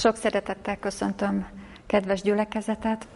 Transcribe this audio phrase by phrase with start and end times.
[0.00, 1.46] Sok szeretettel köszöntöm
[1.86, 3.06] kedves gyülekezetet.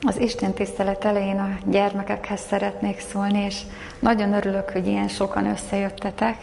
[0.00, 3.60] Az Isten tisztelet elején a gyermekekhez szeretnék szólni, és
[3.98, 6.36] nagyon örülök, hogy ilyen sokan összejöttetek.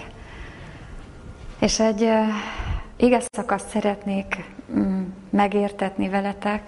[1.59, 2.09] És egy
[2.95, 6.63] igaz szakaszt szeretnék um, megértetni veletek,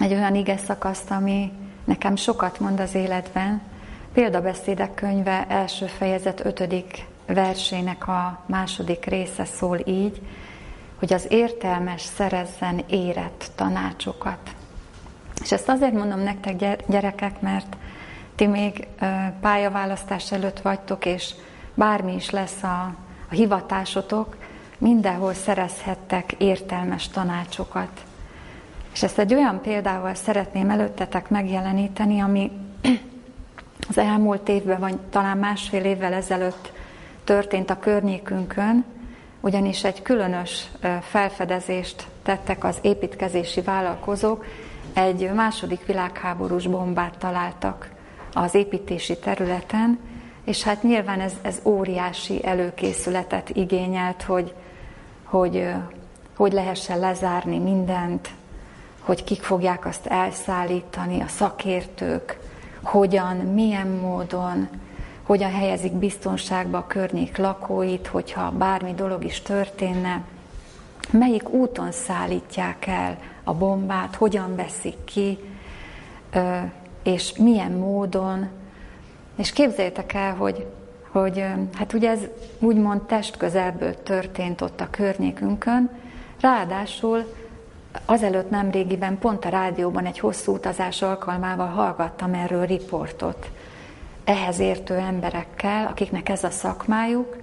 [0.00, 1.52] egy olyan ige szakaszt, ami
[1.84, 3.62] nekem sokat mond az életben.
[4.12, 10.20] Példabeszédek könyve első fejezet ötödik versének a második része szól így,
[10.98, 14.38] hogy az értelmes szerezzen érett tanácsokat.
[15.42, 17.76] És ezt azért mondom nektek, gyerekek, mert
[18.34, 18.86] ti még
[19.40, 21.34] pályaválasztás előtt vagytok, és
[21.74, 22.94] bármi is lesz a,
[23.30, 24.36] a hivatásotok,
[24.78, 28.04] mindenhol szerezhettek értelmes tanácsokat.
[28.92, 32.50] És ezt egy olyan példával szeretném előttetek megjeleníteni, ami
[33.88, 36.72] az elmúlt évben, vagy talán másfél évvel ezelőtt
[37.24, 38.84] történt a környékünkön,
[39.46, 44.44] ugyanis egy különös felfedezést tettek az építkezési vállalkozók,
[44.92, 47.90] egy második világháborús bombát találtak
[48.32, 49.98] az építési területen,
[50.44, 54.54] és hát nyilván ez, ez óriási előkészületet igényelt, hogy,
[55.24, 55.68] hogy
[56.36, 58.28] hogy lehessen lezárni mindent,
[59.00, 62.38] hogy kik fogják azt elszállítani, a szakértők,
[62.82, 64.68] hogyan, milyen módon,
[65.26, 70.22] hogyan helyezik biztonságba a környék lakóit, hogyha bármi dolog is történne,
[71.10, 75.38] melyik úton szállítják el a bombát, hogyan veszik ki,
[77.02, 78.48] és milyen módon.
[79.36, 80.66] És képzeljétek el, hogy,
[81.10, 82.20] hogy hát ugye ez
[82.58, 85.90] úgymond testközelből történt ott a környékünkön,
[86.40, 87.34] ráadásul
[88.04, 93.50] azelőtt nem régiben pont a rádióban egy hosszú utazás alkalmával hallgattam erről riportot
[94.26, 97.36] ehhez értő emberekkel, akiknek ez a szakmájuk,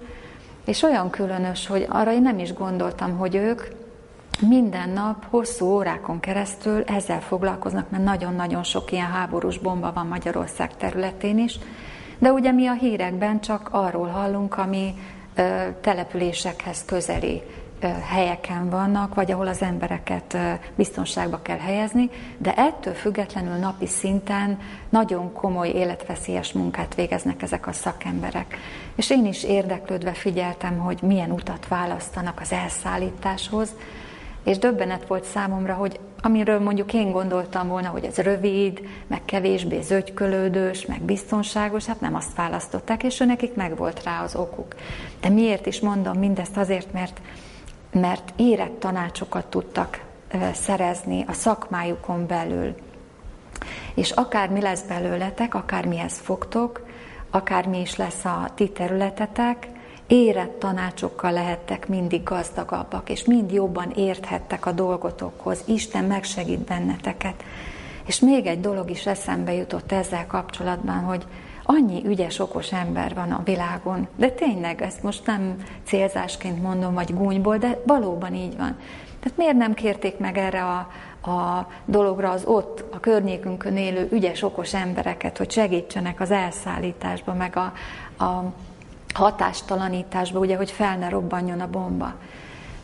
[0.64, 3.62] és olyan különös, hogy arra én nem is gondoltam, hogy ők
[4.40, 10.76] minden nap, hosszú órákon keresztül ezzel foglalkoznak, mert nagyon-nagyon sok ilyen háborús bomba van Magyarország
[10.76, 11.58] területén is,
[12.18, 14.94] de ugye mi a hírekben csak arról hallunk, ami
[15.34, 15.42] ö,
[15.80, 17.42] településekhez közeli
[17.88, 20.36] helyeken vannak, vagy ahol az embereket
[20.76, 24.58] biztonságba kell helyezni, de ettől függetlenül napi szinten
[24.88, 28.56] nagyon komoly életveszélyes munkát végeznek ezek a szakemberek.
[28.96, 33.74] És én is érdeklődve figyeltem, hogy milyen utat választanak az elszállításhoz,
[34.44, 39.80] és döbbenet volt számomra, hogy amiről mondjuk én gondoltam volna, hogy ez rövid, meg kevésbé
[39.80, 44.74] zögykölődős, meg biztonságos, hát nem azt választották, és ő nekik megvolt rá az okuk.
[45.20, 46.56] De miért is mondom mindezt?
[46.56, 47.20] Azért, mert
[47.94, 50.04] mert érett tanácsokat tudtak
[50.52, 52.74] szerezni a szakmájukon belül.
[53.94, 56.86] És akár mi lesz belőletek, akár mihez fogtok,
[57.30, 59.68] akár mi is lesz a ti területetek,
[60.06, 65.62] érett tanácsokkal lehettek mindig gazdagabbak, és mind jobban érthettek a dolgotokhoz.
[65.64, 67.44] Isten megsegít benneteket.
[68.06, 71.24] És még egy dolog is eszembe jutott ezzel kapcsolatban, hogy
[71.66, 77.14] Annyi ügyes, okos ember van a világon, de tényleg ezt most nem célzásként mondom, vagy
[77.14, 78.76] gúnyból, de valóban így van.
[79.20, 80.78] Tehát miért nem kérték meg erre a,
[81.30, 87.56] a dologra az ott, a környékünkön élő ügyes, okos embereket, hogy segítsenek az elszállításba, meg
[87.56, 87.72] a,
[88.24, 88.52] a
[89.14, 92.14] hatástalanításba, ugye, hogy fel ne robbanjon a bomba.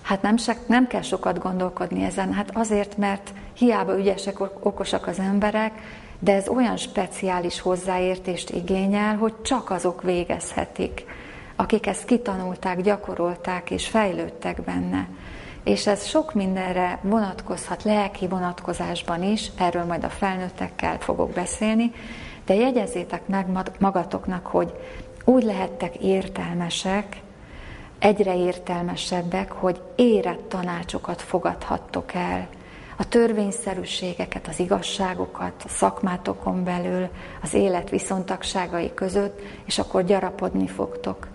[0.03, 5.19] Hát nem, se, nem kell sokat gondolkodni ezen, hát azért, mert hiába ügyesek, okosak az
[5.19, 5.73] emberek,
[6.21, 11.05] de ez olyan speciális hozzáértést igényel, hogy csak azok végezhetik,
[11.57, 15.09] akik ezt kitanulták, gyakorolták és fejlődtek benne.
[15.65, 21.93] És ez sok mindenre vonatkozhat lelki vonatkozásban is, erről majd a felnőttekkel fogok beszélni,
[22.45, 23.47] de jegyezzétek meg
[23.79, 24.73] magatoknak, hogy
[25.25, 27.21] úgy lehettek értelmesek,
[27.99, 32.49] egyre értelmesebbek, hogy érett tanácsokat fogadhattok el,
[33.01, 37.09] a törvényszerűségeket, az igazságokat, a szakmátokon belül,
[37.43, 41.29] az élet viszontagságai között, és akkor gyarapodni fogtok.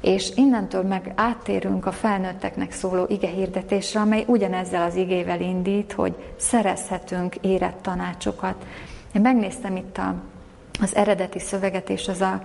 [0.00, 6.14] És innentől meg áttérünk a felnőtteknek szóló ige hirdetésre, amely ugyanezzel az igével indít, hogy
[6.36, 8.64] szerezhetünk érett tanácsokat.
[9.14, 10.14] Én megnéztem itt a,
[10.80, 12.42] az eredeti szöveget, és az a,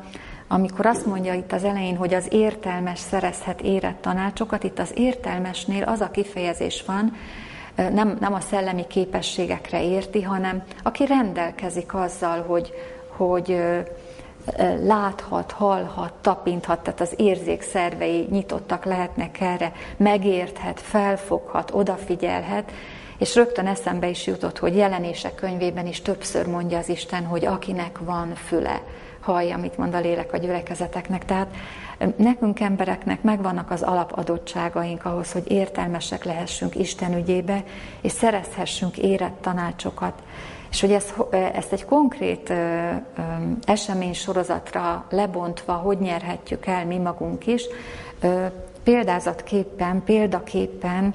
[0.48, 5.84] amikor azt mondja itt az elején, hogy az értelmes szerezhet érett tanácsokat, itt az értelmesnél
[5.84, 7.14] az a kifejezés van,
[7.76, 12.74] nem, nem a szellemi képességekre érti, hanem aki rendelkezik azzal, hogy,
[13.08, 13.62] hogy
[14.84, 22.72] láthat, hallhat, tapinthat, tehát az érzékszervei nyitottak lehetnek erre, megérthet, felfoghat, odafigyelhet,
[23.18, 27.98] és rögtön eszembe is jutott, hogy jelenések könyvében is többször mondja az Isten, hogy akinek
[28.00, 28.82] van füle,
[29.20, 31.26] hallja, amit mond a lélek a gyülekezeteknek.
[31.26, 31.48] Tehát
[32.16, 37.64] Nekünk embereknek megvannak az alapadottságaink ahhoz, hogy értelmesek lehessünk Isten ügyébe,
[38.02, 40.24] és szerezhessünk érett tanácsokat.
[40.72, 42.54] És hogy ezt, ezt egy konkrét
[43.64, 47.64] esemény sorozatra lebontva, hogy nyerhetjük el mi magunk is,
[48.84, 51.14] példázatképpen, példaképpen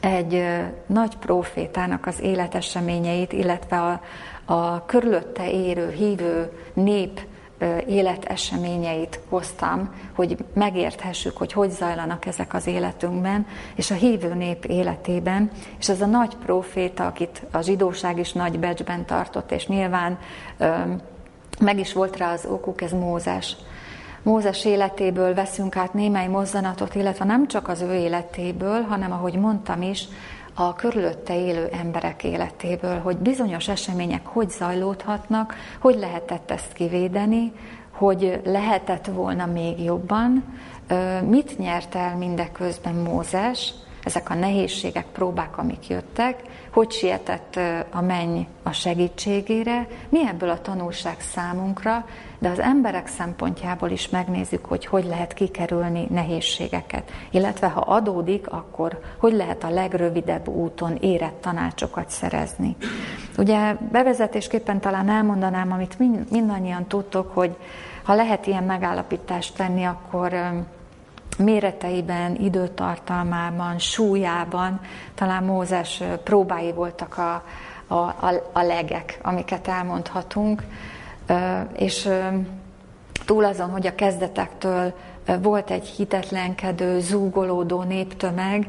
[0.00, 0.44] egy
[0.86, 4.00] nagy profétának az életeseményeit, illetve a,
[4.44, 7.20] a körülötte érő, hívő nép
[7.86, 15.50] életeseményeit hoztam, hogy megérthessük, hogy hogy zajlanak ezek az életünkben, és a hívő nép életében,
[15.78, 20.18] és ez a nagy proféta, akit a zsidóság is nagy becsben tartott, és nyilván
[21.60, 23.56] meg is volt rá az okuk, ez Mózes.
[24.22, 29.82] Mózes életéből veszünk át némely mozzanatot, illetve nem csak az ő életéből, hanem ahogy mondtam
[29.82, 30.08] is,
[30.54, 37.52] a körülötte élő emberek életéből, hogy bizonyos események hogy zajlódhatnak, hogy lehetett ezt kivédeni,
[37.90, 40.44] hogy lehetett volna még jobban,
[41.28, 47.58] mit nyert el mindeközben Mózes, ezek a nehézségek, próbák, amik jöttek, hogy sietett
[47.90, 52.04] a menny a segítségére, mi ebből a tanulság számunkra,
[52.38, 57.10] de az emberek szempontjából is megnézzük, hogy hogy lehet kikerülni nehézségeket.
[57.30, 62.76] Illetve ha adódik, akkor hogy lehet a legrövidebb úton érett tanácsokat szerezni.
[63.38, 65.98] Ugye bevezetésképpen talán elmondanám, amit
[66.30, 67.56] mindannyian tudtok, hogy
[68.02, 70.32] ha lehet ilyen megállapítást tenni, akkor
[71.38, 74.80] méreteiben, időtartalmában, súlyában.
[75.14, 77.44] Talán Mózes próbái voltak a,
[77.86, 80.62] a, a, a legek, amiket elmondhatunk,
[81.76, 82.08] és
[83.26, 84.94] túl azon, hogy a kezdetektől
[85.42, 88.68] volt egy hitetlenkedő, zúgolódó néptömeg,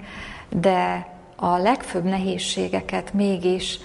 [0.49, 3.79] de a legfőbb nehézségeket mégis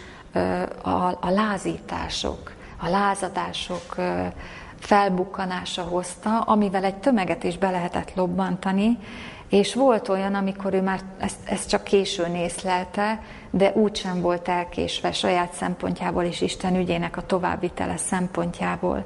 [0.83, 0.91] a,
[1.21, 3.97] a lázítások, a lázadások
[4.79, 8.99] felbukkanása hozta, amivel egy tömeget is be lehetett lobbantani,
[9.49, 15.13] és volt olyan, amikor ő már ezt, ezt csak későn észlelte, de úgysem volt elkésve
[15.13, 19.05] saját szempontjából és Isten ügyének a továbbvitele szempontjából.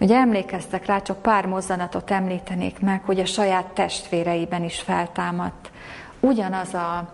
[0.00, 5.70] Ugye emlékeztek rá, csak pár mozzanatot említenék meg, hogy a saját testvéreiben is feltámadt.
[6.20, 7.12] Ugyanaz a,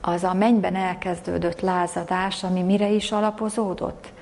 [0.00, 4.12] az a mennyben elkezdődött lázadás, ami mire is alapozódott?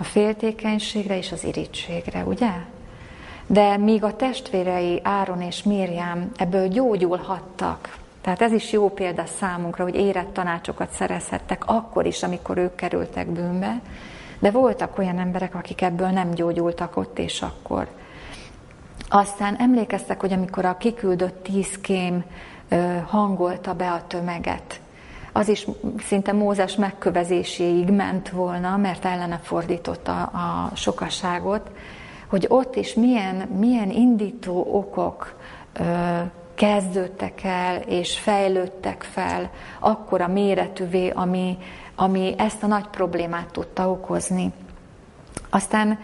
[0.00, 2.50] A féltékenységre és az irítségre, ugye?
[3.46, 9.84] De míg a testvérei Áron és Mérjám ebből gyógyulhattak, tehát ez is jó példa számunkra,
[9.84, 13.80] hogy érett tanácsokat szerezhettek akkor is, amikor ők kerültek bűnbe,
[14.38, 17.88] de voltak olyan emberek, akik ebből nem gyógyultak ott és akkor.
[19.08, 22.24] Aztán emlékeztek, hogy amikor a kiküldött tíz kém
[23.06, 24.80] hangolta be a tömeget,
[25.32, 25.66] az is
[26.06, 31.70] szinte Mózes megkövezéséig ment volna, mert ellene fordította a sokaságot,
[32.26, 35.34] hogy ott is milyen, milyen indító okok
[35.72, 35.82] ö,
[36.54, 41.58] kezdődtek el és fejlődtek fel akkora méretűvé, ami,
[41.94, 44.52] ami ezt a nagy problémát tudta okozni.
[45.50, 45.98] Aztán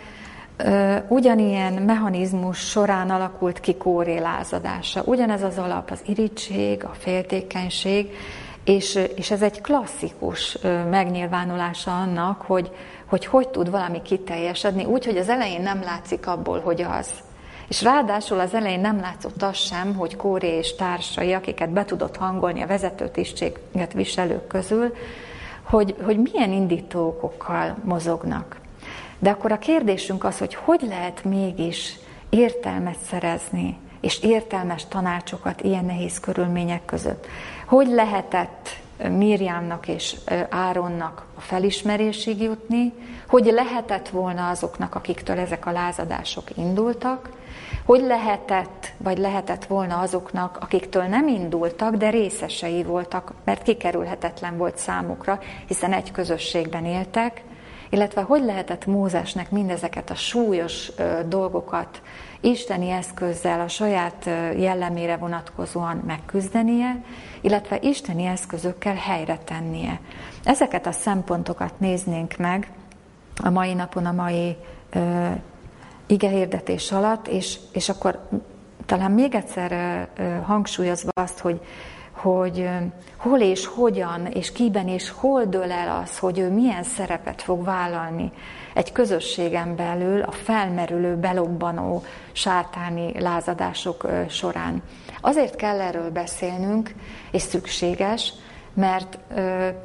[0.57, 4.23] ö, ugyanilyen mechanizmus során alakult ki Kóré.
[5.05, 8.11] Ugyanez az alap, az irítség, a féltékenység,
[8.67, 10.59] és, és ez egy klasszikus
[10.91, 12.71] megnyilvánulása annak, hogy,
[13.05, 17.11] hogy hogy tud valami kiteljesedni, úgy, hogy az elején nem látszik abból, hogy az.
[17.69, 22.17] És ráadásul az elején nem látszott az sem, hogy Kóré és társai, akiket be tudott
[22.17, 24.95] hangolni a vezetőtisztséget viselők közül,
[25.63, 28.61] hogy, hogy milyen indítókokkal mozognak.
[29.19, 31.99] De akkor a kérdésünk az, hogy hogy lehet mégis
[32.31, 37.27] értelmet szerezni, és értelmes tanácsokat ilyen nehéz körülmények között.
[37.67, 38.69] Hogy lehetett
[39.11, 40.17] Mirjámnak és
[40.49, 42.93] Áronnak a felismerésig jutni,
[43.29, 47.31] hogy lehetett volna azoknak, akiktől ezek a lázadások indultak,
[47.85, 54.79] hogy lehetett, vagy lehetett volna azoknak, akiktől nem indultak, de részesei voltak, mert kikerülhetetlen volt
[54.79, 57.43] számukra, hiszen egy közösségben éltek,
[57.91, 60.93] illetve hogy lehetett Mózesnek mindezeket a súlyos
[61.29, 62.03] dolgokat
[62.47, 64.25] isteni eszközzel a saját
[64.57, 67.03] jellemére vonatkozóan megküzdenie,
[67.41, 70.01] illetve isteni eszközökkel helyre tennie.
[70.45, 72.71] Ezeket a szempontokat néznénk meg
[73.43, 74.57] a mai napon, a mai
[74.91, 75.29] ö,
[76.07, 78.29] igehirdetés alatt, és, és akkor
[78.87, 79.73] talán még egyszer
[80.17, 81.61] ö, hangsúlyozva azt, hogy
[82.17, 82.69] hogy
[83.17, 87.65] hol és hogyan, és kiben és hol dől el az, hogy ő milyen szerepet fog
[87.65, 88.33] vállalni
[88.77, 92.03] egy közösségen belül a felmerülő, belobbanó
[92.33, 94.83] sátáni lázadások során.
[95.21, 96.95] Azért kell erről beszélnünk,
[97.31, 98.33] és szükséges,
[98.75, 99.19] mert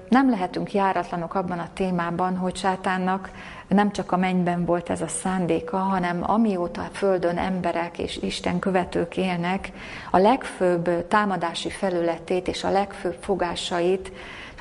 [0.10, 3.32] nem lehetünk járatlanok abban a témában, hogy sátánnak
[3.74, 8.60] nem csak a mennyben volt ez a szándéka, hanem amióta a Földön emberek és Isten
[8.60, 9.72] követők élnek,
[10.12, 14.12] a legfőbb támadási felületét és a legfőbb fogásait,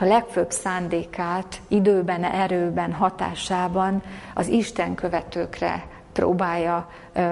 [0.01, 4.03] a legfőbb szándékát időben, erőben, hatásában
[4.35, 7.31] az Isten követőkre próbálja ö,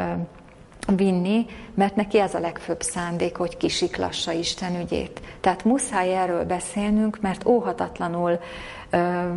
[0.96, 5.20] vinni, mert neki ez a legfőbb szándék, hogy kisiklassa Isten ügyét.
[5.40, 8.40] Tehát muszáj erről beszélnünk, mert óhatatlanul
[8.90, 9.28] ö,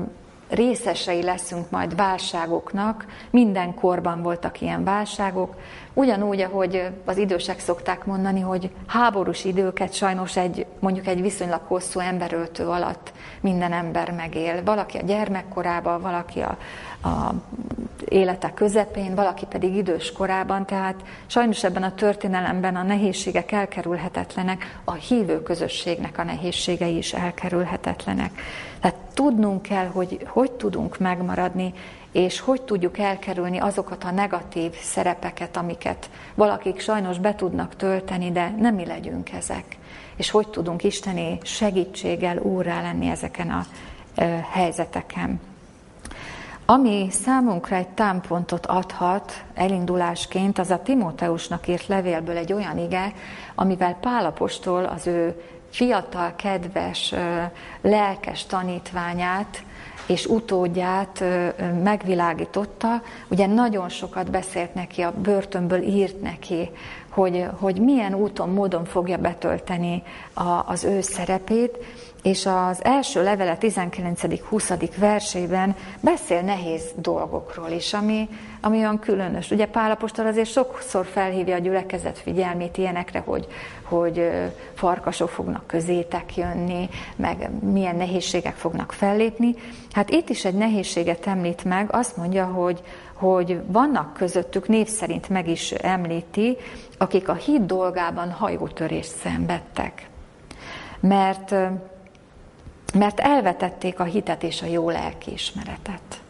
[0.52, 5.56] részesei leszünk majd válságoknak, minden korban voltak ilyen válságok,
[5.94, 12.00] ugyanúgy, ahogy az idősek szokták mondani, hogy háborús időket sajnos egy, mondjuk egy viszonylag hosszú
[12.00, 14.64] emberöltő alatt minden ember megél.
[14.64, 16.58] Valaki a gyermekkorában, valaki a,
[17.08, 17.34] a
[18.10, 20.96] élete közepén, valaki pedig idős korában, tehát
[21.26, 28.32] sajnos ebben a történelemben a nehézségek elkerülhetetlenek, a hívő közösségnek a nehézségei is elkerülhetetlenek.
[28.82, 31.74] Tehát tudnunk kell, hogy hogy tudunk megmaradni,
[32.12, 38.56] és hogy tudjuk elkerülni azokat a negatív szerepeket, amiket valakik sajnos be tudnak tölteni, de
[38.60, 39.78] nem mi legyünk ezek.
[40.16, 43.66] És hogy tudunk Isteni segítséggel úrrá lenni ezeken a
[44.52, 45.40] helyzeteken.
[46.66, 53.14] Ami számunkra egy támpontot adhat elindulásként, az a Timóteusnak írt levélből egy olyan ige,
[53.56, 57.14] amivel Pálapostól az ő fiatal, kedves,
[57.82, 59.64] lelkes tanítványát
[60.12, 61.24] és utódját
[61.84, 63.02] megvilágította.
[63.28, 66.70] Ugye nagyon sokat beszélt neki, a börtönből írt neki,
[67.10, 70.04] hogy, hogy milyen úton, módon fogja betölteni
[70.34, 71.78] a, az ő szerepét,
[72.24, 74.90] és az első levele 19-20.
[74.98, 78.30] versében beszél nehéz dolgokról is, ami,
[78.62, 79.52] ami olyan különös.
[79.52, 83.48] Ugye Pálapostól azért sokszor felhívja a gyülekezet figyelmét ilyenekre, hogy,
[83.84, 84.30] hogy
[84.74, 89.56] farkasok fognak közétek jönni, meg milyen nehézségek fognak fellépni.
[89.92, 92.82] Hát itt is egy nehézséget említ meg, azt mondja, hogy,
[93.14, 96.58] hogy vannak közöttük, név szerint meg is említi,
[96.98, 100.10] akik a híd dolgában hajótörést szenvedtek.
[101.00, 101.56] Mert
[102.94, 106.22] mert elvetették a hitet és a jó lelkiismeretet.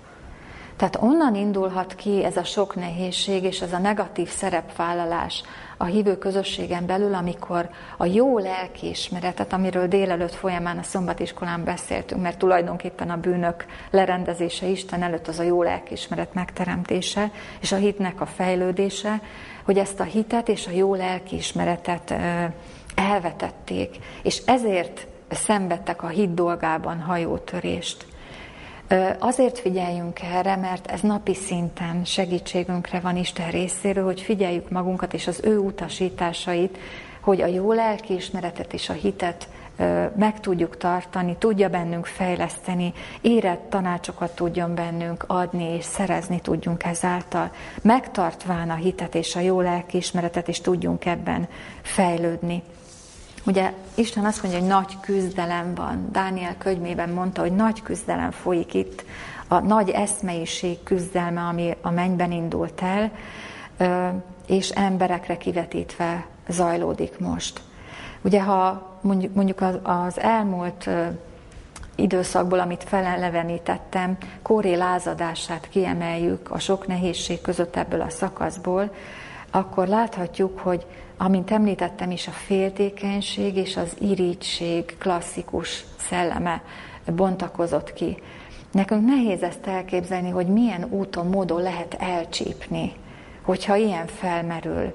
[0.82, 5.44] Tehát onnan indulhat ki ez a sok nehézség és ez a negatív szerepvállalás
[5.78, 12.38] a hívő közösségen belül, amikor a jó lelkiismeretet, amiről délelőtt folyamán a szombatiskolán beszéltünk, mert
[12.38, 18.26] tulajdonképpen a bűnök lerendezése Isten előtt az a jó lelkiismeret megteremtése, és a hitnek a
[18.26, 19.22] fejlődése,
[19.64, 22.14] hogy ezt a hitet és a jó lelkiismeretet
[22.96, 28.06] elvetették, és ezért szenvedtek a hit dolgában hajótörést.
[29.20, 35.28] Azért figyeljünk erre, mert ez napi szinten segítségünkre van Isten részéről, hogy figyeljük magunkat és
[35.28, 36.78] az ő utasításait,
[37.22, 39.48] hogy a jó lelkiismeretet és a hitet
[40.16, 47.52] meg tudjuk tartani, tudja bennünk fejleszteni, érett tanácsokat tudjon bennünk adni, és szerezni tudjunk ezáltal,
[47.82, 51.48] megtartván a hitet és a jó lelkiismeretet, és tudjunk ebben
[51.82, 52.64] fejlődni.
[53.46, 56.08] Ugye Isten azt mondja, hogy nagy küzdelem van.
[56.12, 59.04] Dániel könyvében mondta, hogy nagy küzdelem folyik itt,
[59.48, 63.12] a nagy eszmeiség küzdelme, ami a mennyben indult el,
[64.48, 67.62] és emberekre kivetítve zajlódik most.
[68.22, 68.90] Ugye, ha
[69.34, 70.90] mondjuk az elmúlt
[71.96, 78.94] időszakból, amit felelevenítettem, Kóré lázadását kiemeljük a sok nehézség között ebből a szakaszból,
[79.52, 80.86] akkor láthatjuk, hogy
[81.24, 86.64] amint említettem is, a féltékenység és az irítség klasszikus szelleme
[87.16, 88.18] bontakozott ki.
[88.72, 92.94] Nekünk nehéz ezt elképzelni, hogy milyen úton, módon lehet elcsípni,
[93.42, 94.94] hogyha ilyen felmerül.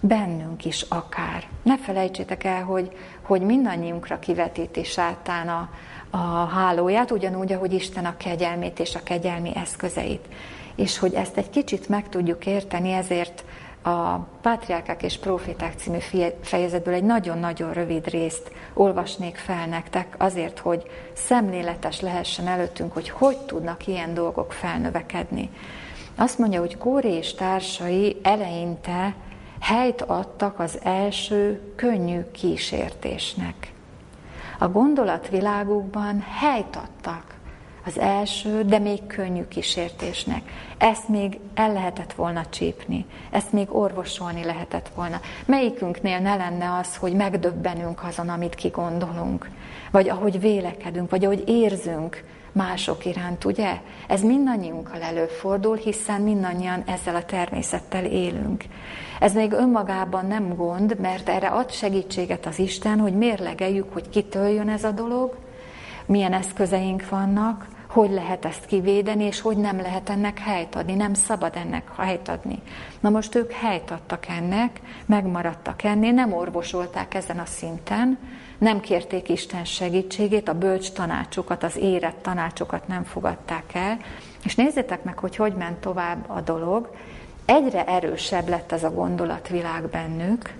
[0.00, 1.44] Bennünk is akár.
[1.62, 2.90] Ne felejtsétek el, hogy,
[3.22, 5.70] hogy mindannyiunkra kivetíti sátán a,
[6.10, 10.28] a hálóját, ugyanúgy, ahogy Isten a kegyelmét és a kegyelmi eszközeit.
[10.74, 13.44] És hogy ezt egy kicsit meg tudjuk érteni, ezért
[13.84, 15.98] a Pátriákák és Proféták című
[16.40, 23.38] fejezetből egy nagyon-nagyon rövid részt olvasnék fel nektek, azért, hogy szemléletes lehessen előttünk, hogy hogy
[23.38, 25.50] tudnak ilyen dolgok felnövekedni.
[26.16, 29.14] Azt mondja, hogy Kóré és társai eleinte
[29.60, 33.72] helyt adtak az első könnyű kísértésnek.
[34.58, 37.33] A gondolatvilágukban helyt adtak
[37.86, 40.42] az első, de még könnyű kísértésnek.
[40.78, 45.20] Ezt még el lehetett volna csípni, ezt még orvosolni lehetett volna.
[45.46, 49.50] Melyikünknél ne lenne az, hogy megdöbbenünk azon, amit kigondolunk,
[49.90, 53.80] vagy ahogy vélekedünk, vagy ahogy érzünk mások iránt, ugye?
[54.08, 58.64] Ez mindannyiunkkal előfordul, hiszen mindannyian ezzel a természettel élünk.
[59.20, 64.48] Ez még önmagában nem gond, mert erre ad segítséget az Isten, hogy mérlegeljük, hogy kitől
[64.48, 65.36] jön ez a dolog,
[66.06, 71.14] milyen eszközeink vannak, hogy lehet ezt kivédeni, és hogy nem lehet ennek helyt adni, nem
[71.14, 72.62] szabad ennek helyt adni.
[73.00, 78.18] Na most ők helyt adtak ennek, megmaradtak ennél, nem orvosolták ezen a szinten,
[78.58, 83.98] nem kérték Isten segítségét, a bölcs tanácsokat, az érett tanácsokat nem fogadták el,
[84.44, 86.90] és nézzétek meg, hogy hogy ment tovább a dolog.
[87.44, 90.54] Egyre erősebb lett ez a gondolatvilág bennük,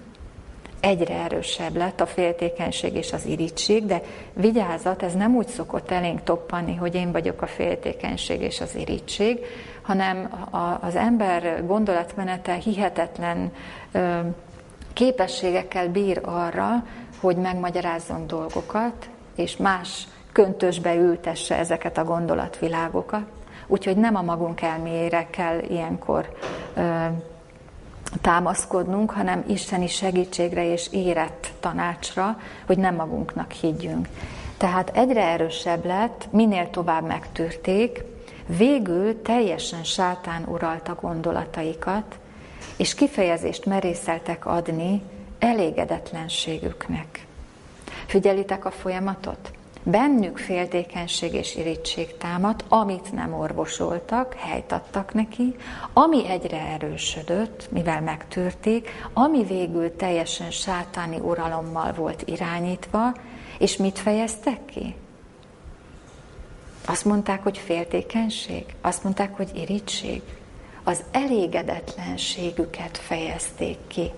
[0.84, 6.22] egyre erősebb lett a féltékenység és az irítség, de vigyázat, ez nem úgy szokott elénk
[6.22, 9.38] toppanni, hogy én vagyok a féltékenység és az irítség,
[9.82, 10.46] hanem
[10.80, 13.52] az ember gondolatmenete hihetetlen
[14.92, 16.86] képességekkel bír arra,
[17.20, 23.24] hogy megmagyarázzon dolgokat, és más köntösbe ültesse ezeket a gondolatvilágokat.
[23.66, 26.28] Úgyhogy nem a magunk elméjére kell ilyenkor
[28.20, 34.08] támaszkodnunk, hanem isteni segítségre és érett tanácsra, hogy nem magunknak higgyünk.
[34.56, 38.02] Tehát egyre erősebb lett, minél tovább megtűrték,
[38.46, 42.18] végül teljesen sátán uralta gondolataikat,
[42.76, 45.02] és kifejezést merészeltek adni
[45.38, 47.26] elégedetlenségüknek.
[48.06, 49.50] Figyelitek a folyamatot?
[49.86, 55.54] Bennük féltékenység és irítség támad, amit nem orvosoltak, helyt adtak neki,
[55.92, 63.14] ami egyre erősödött, mivel megtörték, ami végül teljesen sátáni uralommal volt irányítva,
[63.58, 64.94] és mit fejeztek ki?
[66.86, 70.22] Azt mondták, hogy féltékenység, azt mondták, hogy irítség.
[70.84, 74.10] Az elégedetlenségüket fejezték ki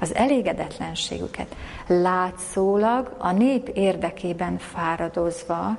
[0.00, 1.56] az elégedetlenségüket.
[1.86, 5.76] Látszólag a nép érdekében fáradozva,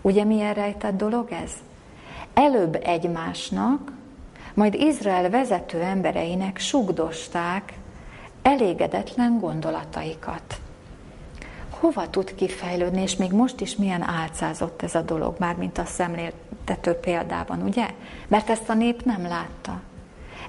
[0.00, 1.52] ugye milyen rejtett dolog ez?
[2.34, 3.92] Előbb egymásnak,
[4.54, 7.72] majd Izrael vezető embereinek sugdosták
[8.42, 10.60] elégedetlen gondolataikat.
[11.70, 15.84] Hova tud kifejlődni, és még most is milyen álcázott ez a dolog, már mint a
[15.84, 17.86] szemléltető példában, ugye?
[18.28, 19.80] Mert ezt a nép nem látta.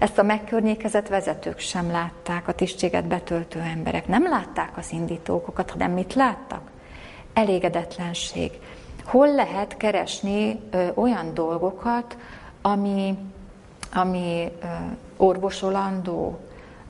[0.01, 4.07] Ezt a megkörnyékezett vezetők sem látták, a tisztséget betöltő emberek.
[4.07, 6.61] Nem látták az indítókokat, hanem mit láttak?
[7.33, 8.51] Elégedetlenség.
[9.05, 12.17] Hol lehet keresni ö, olyan dolgokat,
[12.61, 13.17] ami,
[13.93, 14.65] ami ö,
[15.17, 16.39] orvosolandó,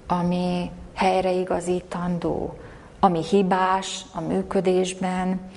[0.08, 2.58] ami helyreigazítandó,
[3.00, 5.52] ami hibás a működésben,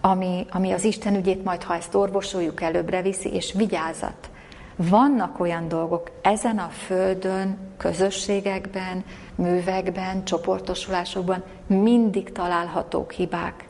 [0.00, 4.30] ami, ami az Isten ügyét majd, ha ezt orvosoljuk, előbbre viszi, és vigyázat.
[4.76, 13.68] Vannak olyan dolgok ezen a földön, közösségekben, művekben, csoportosulásokban mindig találhatók hibák,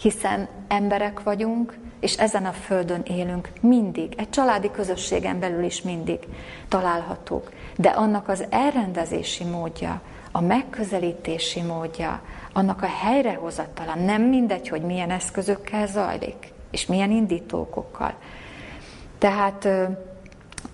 [0.00, 6.18] hiszen emberek vagyunk, és ezen a földön élünk mindig, egy családi közösségen belül is mindig
[6.68, 7.52] találhatók.
[7.76, 10.00] De annak az elrendezési módja,
[10.32, 12.20] a megközelítési módja,
[12.52, 18.14] annak a helyrehozatala nem mindegy, hogy milyen eszközökkel zajlik, és milyen indítókokkal.
[19.18, 19.68] Tehát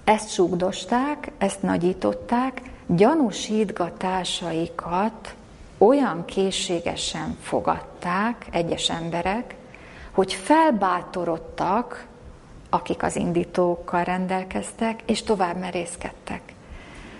[0.05, 5.35] ezt sugdosták, ezt nagyították, gyanúsítgatásaikat
[5.79, 9.55] olyan készségesen fogadták egyes emberek,
[10.11, 12.07] hogy felbátorodtak,
[12.71, 16.41] akik az indítókkal rendelkeztek, és tovább merészkedtek.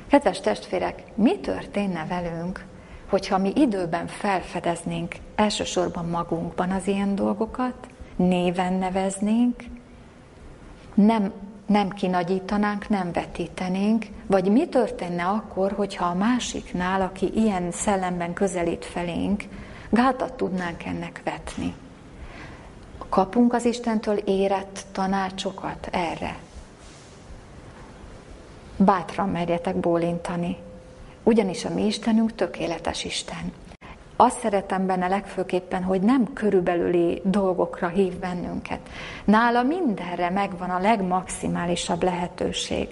[0.09, 2.65] Kedves testvérek, mi történne velünk,
[3.09, 7.75] hogyha mi időben felfedeznénk elsősorban magunkban az ilyen dolgokat,
[8.17, 9.63] néven neveznénk,
[10.95, 11.33] nem
[11.67, 18.85] nem kinagyítanánk, nem vetítenénk, vagy mi történne akkor, hogyha a másiknál, aki ilyen szellemben közelít
[18.85, 19.45] felénk,
[19.91, 21.75] gátat tudnánk ennek vetni.
[23.09, 26.37] Kapunk az Istentől érett tanácsokat erre.
[28.77, 30.57] Bátran merjetek bólintani,
[31.23, 33.53] ugyanis a mi Istenünk tökéletes Isten.
[34.25, 38.81] Azt szeretem benne legfőképpen, hogy nem körülbelüli dolgokra hív bennünket.
[39.25, 42.89] Nála mindenre megvan a legmaximálisabb lehetőség.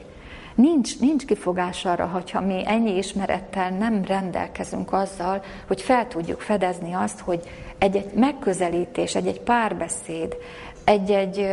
[0.55, 6.93] Nincs, nincs kifogás arra, hogyha mi ennyi ismerettel nem rendelkezünk azzal, hogy fel tudjuk fedezni
[6.93, 7.41] azt, hogy
[7.79, 10.37] egy-egy megközelítés, egy-egy párbeszéd,
[10.85, 11.47] egy-egy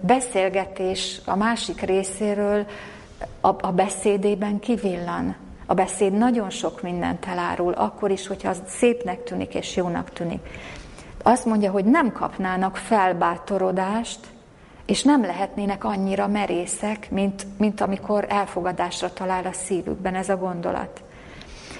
[0.00, 2.66] beszélgetés a másik részéről
[3.40, 5.43] a, a beszédében kivillan.
[5.66, 10.48] A beszéd nagyon sok mindent elárul, akkor is, hogyha az szépnek tűnik és jónak tűnik.
[11.22, 14.18] Azt mondja, hogy nem kapnának felbátorodást,
[14.86, 21.02] és nem lehetnének annyira merészek, mint, mint amikor elfogadásra talál a szívükben ez a gondolat.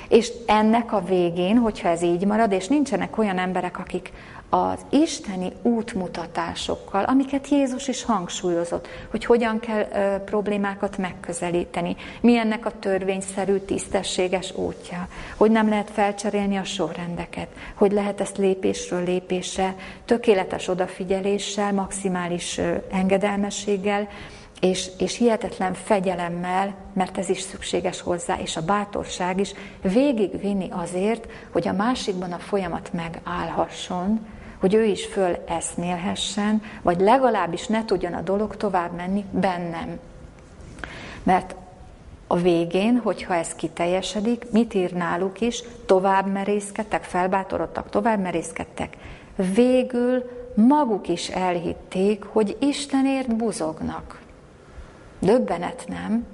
[0.09, 4.12] És ennek a végén, hogyha ez így marad, és nincsenek olyan emberek, akik
[4.55, 12.67] az isteni útmutatásokkal, amiket Jézus is hangsúlyozott, hogy hogyan kell ö, problémákat megközelíteni, mi ennek
[12.67, 19.75] a törvényszerű, tisztességes útja, hogy nem lehet felcserélni a sorrendeket, hogy lehet ezt lépésről lépésre,
[20.05, 24.09] tökéletes odafigyeléssel, maximális ö, engedelmességgel,
[24.61, 31.27] és, és hihetetlen fegyelemmel, mert ez is szükséges hozzá, és a bátorság is végigvinni azért,
[31.53, 38.12] hogy a másikban a folyamat megállhasson, hogy ő is föl eszmélhessen, vagy legalábbis ne tudjon
[38.12, 39.99] a dolog tovább menni bennem.
[41.23, 41.55] Mert
[42.27, 48.97] a végén, hogyha ez kiteljesedik, mit ír náluk is, tovább merészkedtek, felbátorodtak, tovább merészkedtek.
[49.55, 54.21] Végül maguk is elhitték, hogy Istenért buzognak.
[55.19, 56.27] Döbbenet, nem?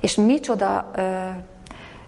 [0.00, 1.28] És micsoda, ö,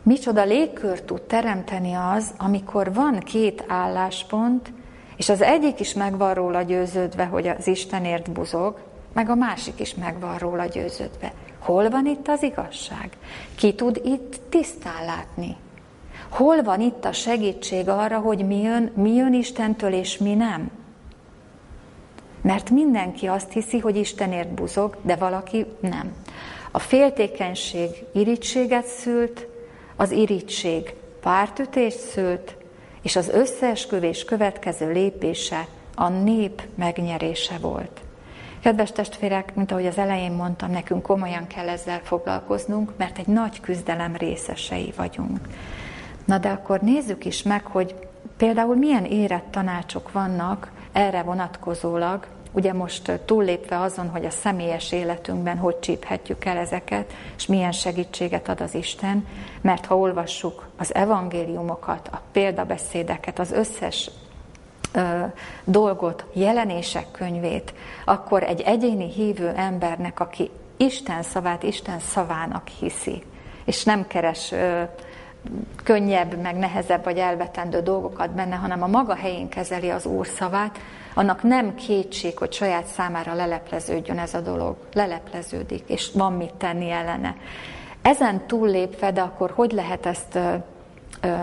[0.03, 4.73] micsoda légkör tud teremteni az, amikor van két álláspont,
[5.25, 8.79] és az egyik is meg van róla győződve, hogy az Istenért buzog,
[9.13, 11.33] meg a másik is meg van róla győződve.
[11.59, 13.11] Hol van itt az igazság?
[13.55, 15.57] Ki tud itt tisztán látni?
[16.29, 20.71] Hol van itt a segítség arra, hogy mi jön, mi jön Istentől és mi nem?
[22.41, 26.13] Mert mindenki azt hiszi, hogy Istenért buzog, de valaki nem.
[26.71, 29.47] A féltékenység irítséget szült,
[29.97, 32.57] az irítség pártütést szült,
[33.05, 38.01] és az összeesküvés következő lépése a nép megnyerése volt.
[38.61, 43.61] Kedves testvérek, mint ahogy az elején mondtam, nekünk komolyan kell ezzel foglalkoznunk, mert egy nagy
[43.61, 45.39] küzdelem részesei vagyunk.
[46.25, 47.95] Na de akkor nézzük is meg, hogy
[48.37, 55.57] például milyen érett tanácsok vannak erre vonatkozólag, ugye most túllépve azon, hogy a személyes életünkben
[55.57, 59.27] hogy csíphetjük el ezeket, és milyen segítséget ad az Isten,
[59.61, 64.11] mert ha olvassuk az evangéliumokat, a példabeszédeket, az összes
[65.65, 73.23] dolgot, jelenések könyvét, akkor egy egyéni hívő embernek, aki Isten szavát Isten szavának hiszi,
[73.65, 74.55] és nem keres
[75.85, 80.79] könnyebb, meg nehezebb vagy elvetendő dolgokat benne, hanem a maga helyén kezeli az Úr szavát,
[81.15, 84.77] annak nem kétség, hogy saját számára lelepleződjön ez a dolog.
[84.93, 87.37] Lelepleződik, és van mit tenni ellene.
[88.03, 90.39] Ezen túllépve, de akkor hogy lehet ezt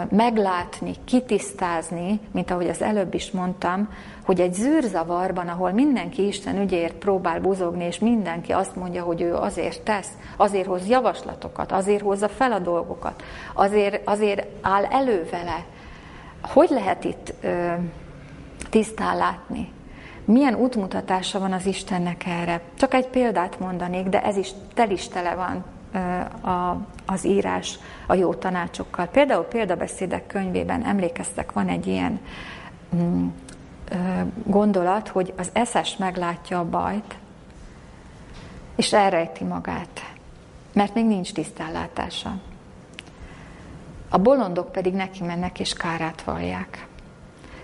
[0.10, 3.90] meglátni, kitisztázni, mint ahogy az előbb is mondtam,
[4.26, 9.36] hogy egy zűrzavarban, ahol mindenki Isten ügyért próbál buzogni, és mindenki azt mondja, hogy ő
[9.36, 15.66] azért tesz, azért hoz javaslatokat, azért hozza fel a dolgokat, azért, azért áll elő vele.
[16.42, 17.72] Hogy lehet itt ö,
[18.70, 19.72] tisztán látni.
[20.26, 22.62] Milyen útmutatása van az Istennek erre?
[22.78, 25.66] Csak egy példát mondanék, de ez is tel is tele van
[26.42, 29.06] a, az írás a jó tanácsokkal.
[29.06, 32.20] Például példabeszédek könyvében emlékeztek, van egy ilyen
[32.96, 33.28] mm,
[34.44, 37.16] gondolat, hogy az eszes meglátja a bajt,
[38.76, 40.12] és elrejti magát,
[40.74, 42.40] mert még nincs tisztánlátása.
[44.10, 46.88] A bolondok pedig neki mennek és kárát vallják.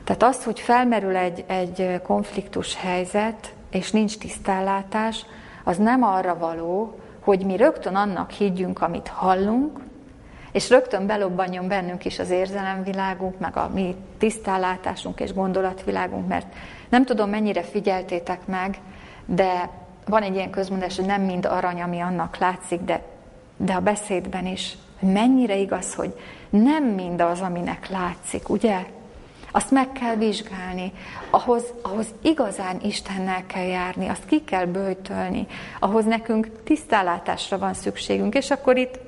[0.04, 5.26] Tehát az, hogy felmerül egy, egy konfliktus helyzet, és nincs tisztállátás,
[5.64, 9.80] az nem arra való, hogy mi rögtön annak higgyünk, amit hallunk,
[10.52, 16.54] és rögtön belobbanjon bennünk is az érzelemvilágunk, meg a mi tisztállátásunk és gondolatvilágunk, mert
[16.90, 18.80] nem tudom, mennyire figyeltétek meg,
[19.26, 19.70] de
[20.06, 23.02] van egy ilyen közmondás, hogy nem mind arany, ami annak látszik, de,
[23.58, 28.86] de a beszédben is, mennyire igaz, hogy nem mind az, aminek látszik, ugye?
[29.52, 30.92] Azt meg kell vizsgálni,
[31.30, 35.48] ahhoz, ahhoz igazán Istennel kell járni, azt ki kell bőjtölni,
[35.80, 39.00] ahhoz nekünk tisztálátásra van szükségünk, és akkor itt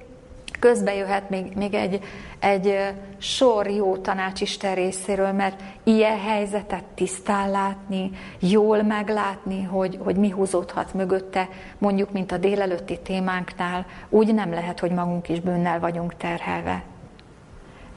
[0.60, 1.99] közbe jöhet még, még egy,
[2.39, 2.78] egy
[3.17, 10.30] sor jó tanács Isten részéről, mert ilyen helyzetet tisztán látni, jól meglátni, hogy, hogy mi
[10.30, 16.17] húzódhat mögötte, mondjuk, mint a délelőtti témánknál, úgy nem lehet, hogy magunk is bűnnel vagyunk
[16.17, 16.84] terhelve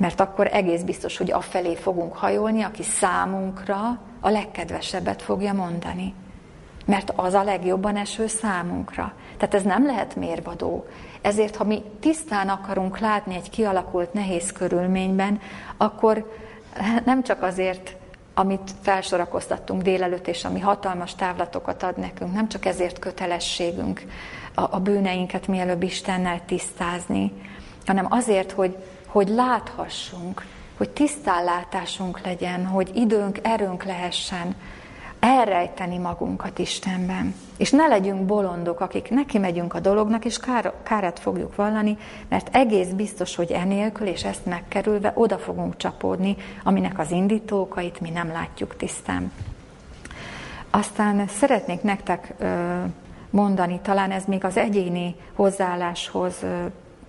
[0.02, 6.14] mert akkor egész biztos, hogy afelé fogunk hajolni, aki számunkra a legkedvesebbet fogja mondani.
[6.86, 9.12] Mert az a legjobban eső számunkra.
[9.36, 10.86] Tehát ez nem lehet mérvadó.
[11.20, 15.40] Ezért, ha mi tisztán akarunk látni egy kialakult nehéz körülményben,
[15.76, 16.32] akkor
[17.04, 17.96] nem csak azért,
[18.34, 24.02] amit felsorakoztattunk délelőtt, és ami hatalmas távlatokat ad nekünk, nem csak ezért kötelességünk
[24.54, 27.32] a, a bűneinket mielőbb Istennel tisztázni,
[27.86, 28.76] hanem azért, hogy
[29.12, 30.44] hogy láthassunk,
[30.76, 34.54] hogy tisztállátásunk legyen, hogy időnk, erőnk lehessen
[35.20, 37.34] elrejteni magunkat Istenben.
[37.56, 41.98] És ne legyünk bolondok, akik neki megyünk a dolognak, és kár, kárát fogjuk vallani,
[42.28, 48.10] mert egész biztos, hogy enélkül, és ezt megkerülve oda fogunk csapódni, aminek az indítókait mi
[48.10, 49.32] nem látjuk tisztán.
[50.70, 52.34] Aztán szeretnék nektek
[53.30, 56.44] mondani, talán ez még az egyéni hozzáálláshoz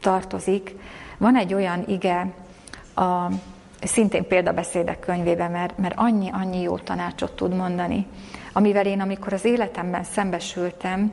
[0.02, 0.76] tartozik.
[1.24, 2.28] Van egy olyan ige,
[2.96, 3.28] a,
[3.82, 8.08] szintén példabeszédek könyvében, mert, mert annyi, annyi jó tanácsot tud mondani,
[8.54, 11.12] amivel én, amikor az életemben szembesültem,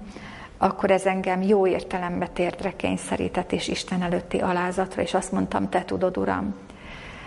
[0.59, 5.85] akkor ez engem jó értelembe térdre kényszerített, és Isten előtti alázatra, és azt mondtam, te
[5.85, 6.55] tudod, Uram.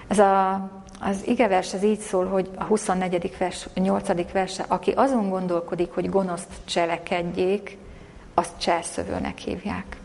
[0.08, 0.54] Ez a,
[1.02, 3.36] az igevers az így szól, hogy a 24.
[3.38, 4.32] vers, 8.
[4.32, 7.78] verse, aki azon gondolkodik, hogy gonoszt cselekedjék,
[8.34, 10.02] azt cselszövőnek hívják.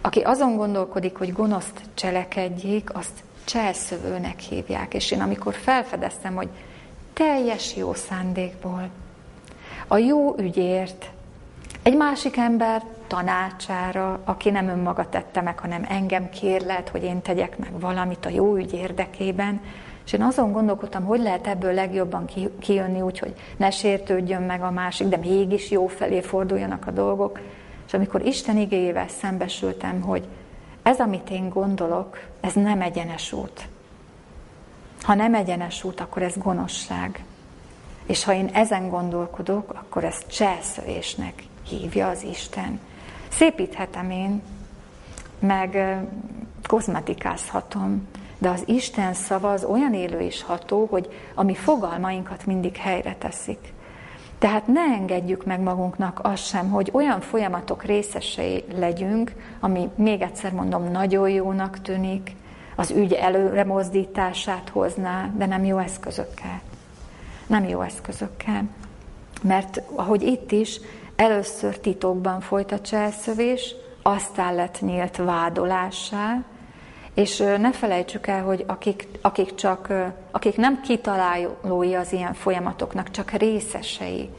[0.00, 4.94] Aki azon gondolkodik, hogy gonoszt cselekedjék, azt cselszövőnek hívják.
[4.94, 6.48] És én amikor felfedeztem, hogy
[7.12, 8.88] teljes jó szándékból,
[9.86, 11.10] a jó ügyért,
[11.82, 17.58] egy másik ember tanácsára, aki nem önmaga tette meg, hanem engem kérlet, hogy én tegyek
[17.58, 19.60] meg valamit a jó ügy érdekében,
[20.04, 22.24] és én azon gondolkodtam, hogy lehet ebből legjobban
[22.60, 27.40] kijönni úgy, hogy ne sértődjön meg a másik, de mégis jó felé forduljanak a dolgok.
[27.88, 30.28] És amikor Isten igéjével szembesültem, hogy
[30.82, 33.68] ez, amit én gondolok, ez nem egyenes út.
[35.02, 37.24] Ha nem egyenes út, akkor ez gonoszság.
[38.06, 42.80] És ha én ezen gondolkodok, akkor ez cselszövésnek hívja az Isten.
[43.28, 44.42] Szépíthetem én,
[45.38, 45.98] meg
[46.66, 52.76] kozmetikázhatom, de az Isten szava az olyan élő és ható, hogy a mi fogalmainkat mindig
[52.76, 53.72] helyre teszik.
[54.38, 60.52] Tehát ne engedjük meg magunknak azt sem, hogy olyan folyamatok részesei legyünk, ami még egyszer
[60.52, 62.36] mondom, nagyon jónak tűnik,
[62.76, 66.60] az ügy előre mozdítását hozná, de nem jó eszközökkel.
[67.46, 68.62] Nem jó eszközökkel.
[69.42, 70.80] Mert ahogy itt is,
[71.16, 76.42] először titokban folyt a cselszövés, aztán lett nyílt vádolássá,
[77.18, 79.92] és ne felejtsük el, hogy akik, akik, csak,
[80.30, 84.30] akik nem kitalálói az ilyen folyamatoknak, csak részesei,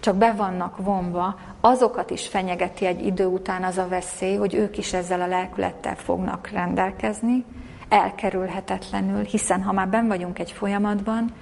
[0.00, 4.78] csak be vannak vonva, azokat is fenyegeti egy idő után az a veszély, hogy ők
[4.78, 7.44] is ezzel a lelkülettel fognak rendelkezni,
[7.88, 11.32] elkerülhetetlenül, hiszen ha már ben vagyunk egy folyamatban,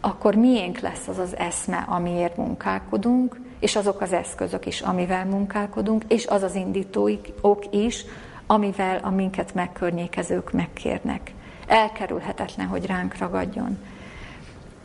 [0.00, 6.04] akkor miénk lesz az az eszme, amiért munkálkodunk, és azok az eszközök is, amivel munkálkodunk,
[6.08, 8.04] és az az indítók is,
[8.52, 11.32] amivel a minket megkörnyékezők megkérnek.
[11.66, 13.78] Elkerülhetetlen, hogy ránk ragadjon.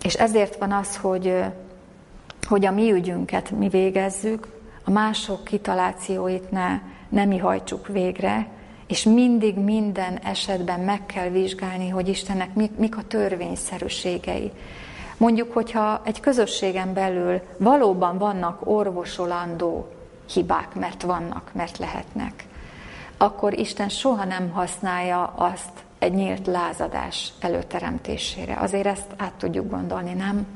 [0.04, 1.44] És ezért van az, hogy,
[2.48, 4.48] hogy a mi ügyünket mi végezzük,
[4.84, 8.48] a mások kitalációit ne, ne mi hajtsuk végre,
[8.88, 14.52] és mindig minden esetben meg kell vizsgálni, hogy Istennek mik, mik a törvényszerűségei.
[15.18, 19.88] Mondjuk, hogyha egy közösségen belül valóban vannak orvosolandó
[20.34, 22.47] hibák, mert vannak, mert lehetnek,
[23.18, 28.58] akkor Isten soha nem használja azt egy nyílt lázadás előteremtésére.
[28.60, 30.48] Azért ezt át tudjuk gondolni, nem?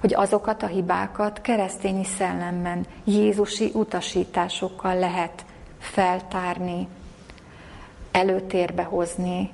[0.00, 5.44] Hogy azokat a hibákat keresztényi szellemben, Jézusi utasításokkal lehet
[5.78, 6.88] feltárni,
[8.12, 9.50] előtérbe hozni,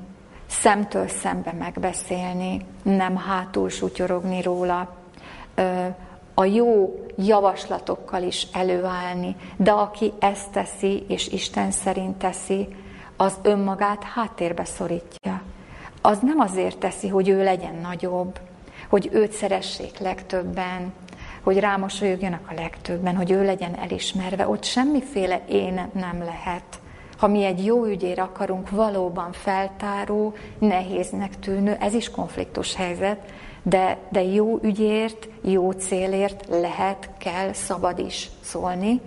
[0.47, 4.97] szemtől szembe megbeszélni, nem hátul sutyorogni róla,
[6.35, 12.69] a jó javaslatokkal is előállni, de aki ezt teszi, és Isten szerint teszi,
[13.17, 15.43] az önmagát háttérbe szorítja.
[16.01, 18.39] Az nem azért teszi, hogy ő legyen nagyobb,
[18.89, 20.93] hogy őt szeressék legtöbben,
[21.43, 24.49] hogy rámosolyogjanak a legtöbben, hogy ő legyen elismerve.
[24.49, 26.65] Ott semmiféle én nem lehet.
[27.19, 33.99] Ha mi egy jó ügyér akarunk valóban feltáró, nehéznek tűnő, ez is konfliktus helyzet, de,
[34.11, 39.01] de jó ügyért, jó célért lehet, kell, szabad is szólni,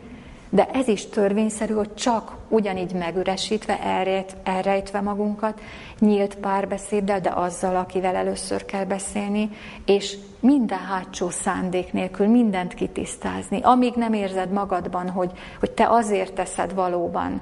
[0.50, 5.62] de ez is törvényszerű, hogy csak ugyanígy megüresítve, elrejt, elrejtve magunkat,
[6.00, 9.50] nyílt párbeszéddel, de azzal, akivel először kell beszélni,
[9.86, 16.34] és minden hátsó szándék nélkül mindent kitisztázni, amíg nem érzed magadban, hogy, hogy te azért
[16.34, 17.42] teszed valóban,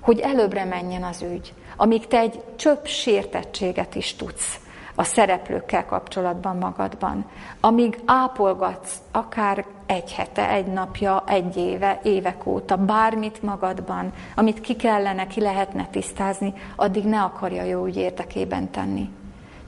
[0.00, 4.59] hogy előbbre menjen az ügy, amíg te egy csöpp sértettséget is tudsz
[5.00, 7.24] a szereplőkkel kapcsolatban magadban.
[7.60, 14.76] Amíg ápolgatsz akár egy hete, egy napja, egy éve, évek óta bármit magadban, amit ki
[14.76, 19.08] kellene, ki lehetne tisztázni, addig ne akarja jó úgy érdekében tenni.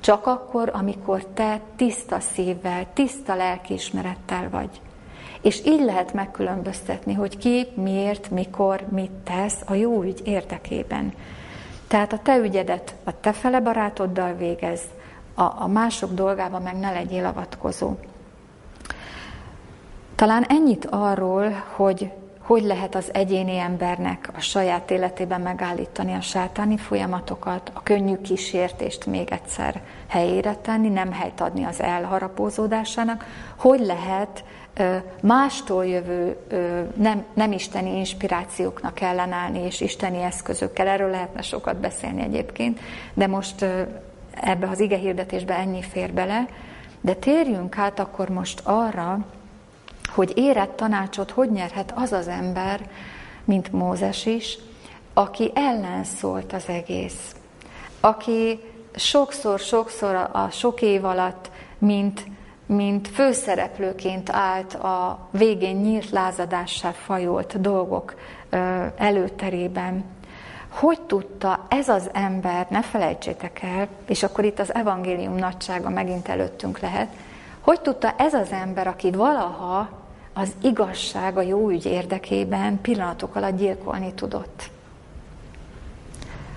[0.00, 4.80] Csak akkor, amikor te tiszta szívvel, tiszta lelkiismerettel vagy.
[5.42, 11.12] És így lehet megkülönböztetni, hogy ki, miért, mikor, mit tesz a jó ügy érdekében.
[11.88, 14.80] Tehát a te ügyedet a te fele barátoddal végez,
[15.34, 17.94] a, a mások dolgában meg ne legyél avatkozó.
[20.14, 22.10] Talán ennyit arról, hogy
[22.42, 29.06] hogy lehet az egyéni embernek a saját életében megállítani a sátáni folyamatokat, a könnyű kísértést
[29.06, 33.24] még egyszer helyére tenni, nem helyt adni az elharapózódásának,
[33.56, 34.44] hogy lehet
[35.20, 36.36] mástól jövő
[36.96, 40.86] nem, nem isteni inspirációknak ellenállni, és isteni eszközökkel.
[40.86, 42.80] Erről lehetne sokat beszélni egyébként,
[43.14, 43.64] de most
[44.34, 46.46] ebbe az ige hirdetésbe ennyi fér bele.
[47.00, 49.18] De térjünk át akkor most arra,
[50.06, 52.80] hogy érett tanácsot hogy nyerhet az az ember,
[53.44, 54.58] mint Mózes is,
[55.14, 57.36] aki ellenszólt az egész,
[58.00, 58.60] aki
[58.94, 62.24] sokszor-sokszor a sok év alatt, mint,
[62.66, 68.14] mint főszereplőként állt a végén nyílt lázadással fajolt dolgok
[68.96, 70.04] előterében.
[70.72, 76.28] Hogy tudta ez az ember, ne felejtsétek el, és akkor itt az evangélium nagysága megint
[76.28, 77.08] előttünk lehet,
[77.60, 79.88] hogy tudta ez az ember, aki valaha
[80.32, 84.70] az igazság a jó ügy érdekében pillanatok alatt gyilkolni tudott.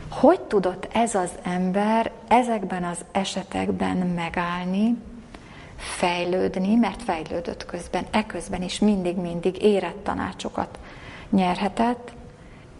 [0.09, 4.97] Hogy tudott ez az ember ezekben az esetekben megállni,
[5.75, 10.79] fejlődni, mert fejlődött közben, eközben is mindig-mindig érett tanácsokat
[11.29, 12.13] nyerhetett,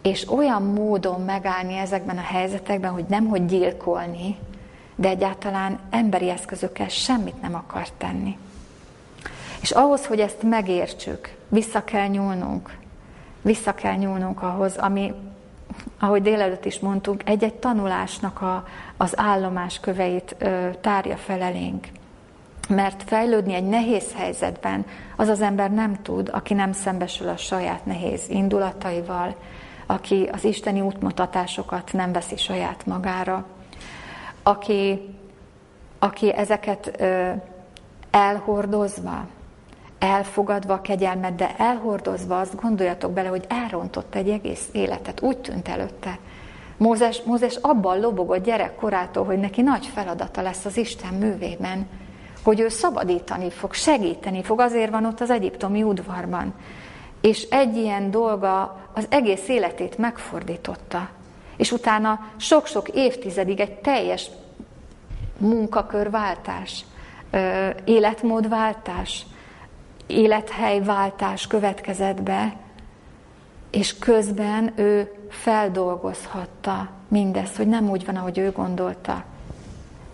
[0.06, 4.36] és olyan módon megállni ezekben a helyzetekben, hogy nem hogy gyilkolni,
[4.94, 8.38] de egyáltalán emberi eszközökkel semmit nem akar tenni.
[9.60, 12.78] És ahhoz, hogy ezt megértsük, vissza kell nyúlnunk.
[13.42, 15.12] Vissza kell nyúlnunk ahhoz, ami,
[16.00, 18.64] ahogy délelőtt is mondtuk, egy-egy tanulásnak a,
[18.96, 21.52] az állomás köveit ö, tárja fel.
[22.68, 27.86] Mert fejlődni egy nehéz helyzetben az az ember nem tud, aki nem szembesül a saját
[27.86, 29.34] nehéz indulataival,
[29.86, 33.46] aki az isteni útmutatásokat nem veszi saját magára,
[34.42, 35.08] aki,
[35.98, 37.02] aki ezeket
[38.10, 39.26] elhordozva,
[39.98, 45.68] elfogadva a kegyelmet, de elhordozva azt gondoljatok bele, hogy elrontott egy egész életet, úgy tűnt
[45.68, 46.18] előtte.
[46.76, 51.86] Mózes, Mózes abban lobogott gyerekkorától, hogy neki nagy feladata lesz az Isten művében,
[52.42, 56.54] hogy ő szabadítani fog, segíteni fog, azért van ott az egyiptomi udvarban.
[57.26, 61.08] És egy ilyen dolga az egész életét megfordította.
[61.56, 64.30] És utána sok-sok évtizedig egy teljes
[65.38, 66.84] munkakörváltás,
[67.84, 69.26] életmódváltás,
[70.06, 72.56] élethelyváltás következett be,
[73.70, 79.24] és közben ő feldolgozhatta mindezt, hogy nem úgy van, ahogy ő gondolta.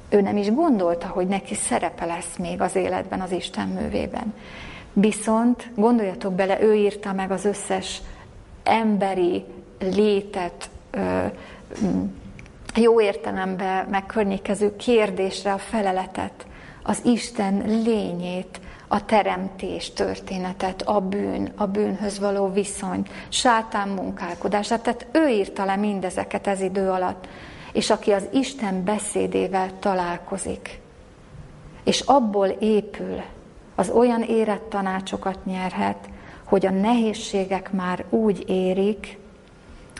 [0.08, 4.34] Ő nem is gondolta, hogy neki szerepe lesz még az életben, az Isten művében.
[4.92, 8.00] Viszont gondoljatok bele, ő írta meg az összes
[8.62, 9.44] emberi
[9.78, 10.70] létet,
[12.74, 16.46] jó értelemben megkörnyékező kérdésre a feleletet,
[16.82, 24.82] az Isten lényét, a teremtés történetet, a bűn, a bűnhöz való viszonyt, sátán munkálkodását.
[24.82, 27.28] Tehát ő írta le mindezeket ez idő alatt.
[27.72, 30.80] És aki az Isten beszédével találkozik,
[31.84, 33.22] és abból épül,
[33.74, 36.08] az olyan érett tanácsokat nyerhet,
[36.44, 39.18] hogy a nehézségek már úgy érik,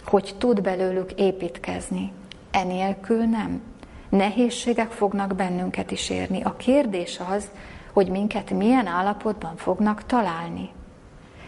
[0.05, 2.13] hogy tud belőlük építkezni.
[2.51, 3.61] Enélkül nem.
[4.09, 6.43] Nehézségek fognak bennünket is érni.
[6.43, 7.51] A kérdés az,
[7.93, 10.69] hogy minket milyen állapotban fognak találni.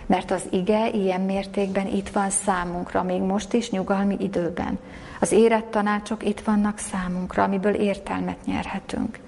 [0.07, 4.79] Mert az ige ilyen mértékben itt van számunkra, még most is nyugalmi időben.
[5.21, 9.19] Az érett tanácsok itt vannak számunkra, amiből értelmet nyerhetünk.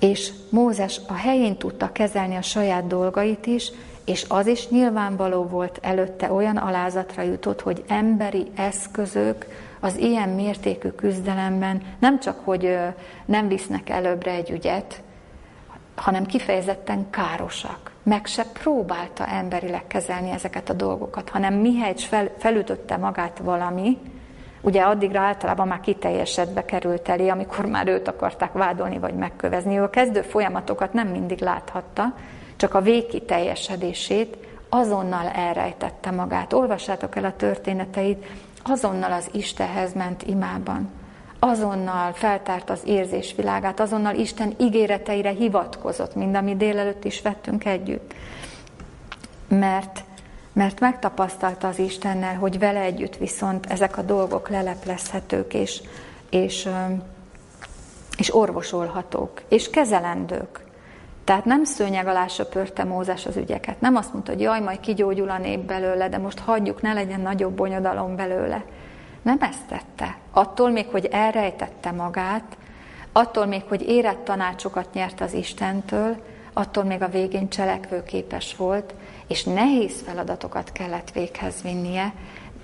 [0.00, 3.72] És Mózes a helyén tudta kezelni a saját dolgait is,
[4.04, 9.46] és az is nyilvánvaló volt előtte olyan alázatra jutott, hogy emberi eszközök
[9.80, 12.76] az ilyen mértékű küzdelemben nem csak, hogy
[13.24, 15.02] nem visznek előbbre egy ügyet,
[15.94, 17.92] hanem kifejezetten károsak.
[18.02, 23.98] Meg se próbálta emberileg kezelni ezeket a dolgokat, hanem mihelyt fel, felütötte magát valami,
[24.68, 29.78] ugye addigra általában már kiteljesedbe került elé, amikor már őt akarták vádolni vagy megkövezni.
[29.78, 32.14] Ő a kezdő folyamatokat nem mindig láthatta,
[32.56, 34.36] csak a végkiteljesedését
[34.68, 36.52] azonnal elrejtette magát.
[36.52, 38.26] Olvassátok el a történeteit,
[38.64, 40.90] azonnal az Istenhez ment imában
[41.38, 48.14] azonnal feltárt az érzésvilágát, azonnal Isten ígéreteire hivatkozott, mind ami délelőtt is vettünk együtt.
[49.48, 50.04] Mert,
[50.58, 55.82] mert megtapasztalta az Istennel, hogy vele együtt viszont ezek a dolgok leleplezhetők, és,
[56.30, 56.68] és,
[58.16, 60.60] és orvosolhatók, és kezelendők.
[61.24, 63.80] Tehát nem szőnyeg alá söpörte Mózes az ügyeket.
[63.80, 67.20] Nem azt mondta, hogy jaj, majd kigyógyul a nép belőle, de most hagyjuk, ne legyen
[67.20, 68.64] nagyobb bonyodalom belőle
[69.22, 70.16] nem ezt tette.
[70.30, 72.56] Attól még, hogy elrejtette magát,
[73.12, 76.16] attól még, hogy érett tanácsokat nyert az Istentől,
[76.52, 78.94] attól még a végén cselekvőképes volt,
[79.28, 82.12] és nehéz feladatokat kellett véghez vinnie,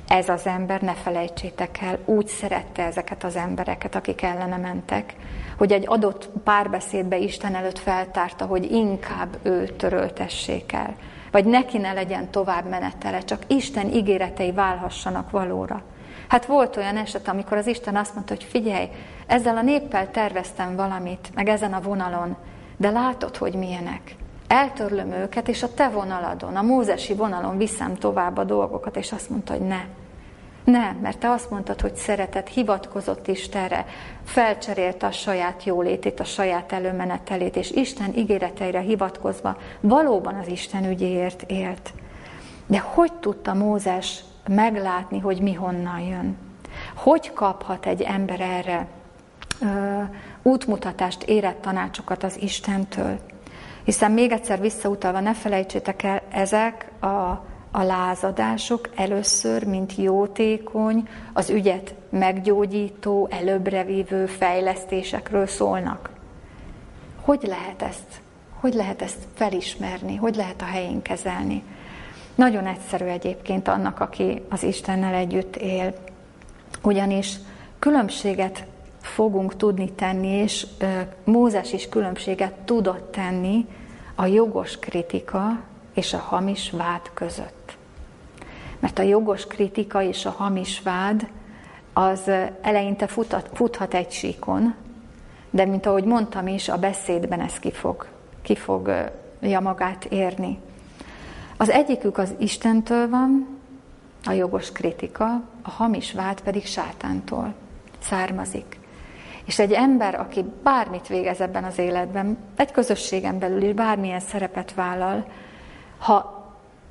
[0.08, 5.14] ez az ember, ne felejtsétek el, úgy szerette ezeket az embereket, akik ellene mentek,
[5.58, 10.96] hogy egy adott párbeszédbe Isten előtt feltárta, hogy inkább ő töröltessék el,
[11.30, 15.82] vagy neki ne legyen tovább menetele, csak Isten ígéretei válhassanak valóra.
[16.28, 18.88] Hát volt olyan eset, amikor az Isten azt mondta, hogy figyelj,
[19.26, 22.36] ezzel a néppel terveztem valamit, meg ezen a vonalon,
[22.76, 24.16] de látod, hogy milyenek.
[24.46, 29.30] Eltörlöm őket, és a te vonaladon, a mózesi vonalon viszem tovább a dolgokat, és azt
[29.30, 29.80] mondta, hogy ne.
[30.64, 33.86] Nem, mert te azt mondtad, hogy szeretet, hivatkozott Istenre,
[34.24, 41.44] felcserélte a saját jólétét, a saját előmenetelét, és Isten ígéreteire hivatkozva valóban az Isten ügyéért
[41.46, 41.92] élt.
[42.66, 46.36] De hogy tudta Mózes meglátni, hogy mi honnan jön?
[46.94, 48.86] Hogy kaphat egy ember erre
[49.60, 50.00] ö,
[50.42, 53.18] útmutatást, érett tanácsokat az Istentől?
[53.84, 57.44] Hiszen még egyszer visszautalva, ne felejtsétek el, ezek a
[57.76, 66.10] a lázadások először, mint jótékony, az ügyet meggyógyító, előbbrevívő fejlesztésekről szólnak.
[67.20, 68.20] Hogy lehet ezt?
[68.60, 70.16] Hogy lehet ezt felismerni?
[70.16, 71.62] Hogy lehet a helyén kezelni?
[72.34, 75.94] Nagyon egyszerű egyébként annak, aki az Istennel együtt él.
[76.82, 77.36] Ugyanis
[77.78, 78.64] különbséget
[79.04, 80.66] fogunk tudni tenni, és
[81.24, 83.66] Mózes is különbséget tudott tenni
[84.14, 85.60] a jogos kritika
[85.94, 87.76] és a hamis vád között.
[88.78, 91.28] Mert a jogos kritika és a hamis vád
[91.92, 92.30] az
[92.60, 94.74] eleinte futat, futhat egy síkon,
[95.50, 98.06] de mint ahogy mondtam is, a beszédben ez ki, fog,
[98.42, 100.58] ki fogja magát érni.
[101.56, 103.58] Az egyikük az Istentől van,
[104.24, 107.54] a jogos kritika, a hamis vád pedig sátántól
[107.98, 108.82] származik.
[109.44, 114.74] És egy ember, aki bármit végez ebben az életben, egy közösségen belül is bármilyen szerepet
[114.74, 115.26] vállal,
[115.98, 116.44] ha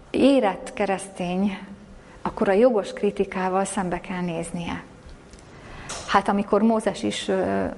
[0.10, 1.58] érett keresztény,
[2.22, 4.84] akkor a jogos kritikával szembe kell néznie.
[6.08, 7.30] Hát amikor Mózes is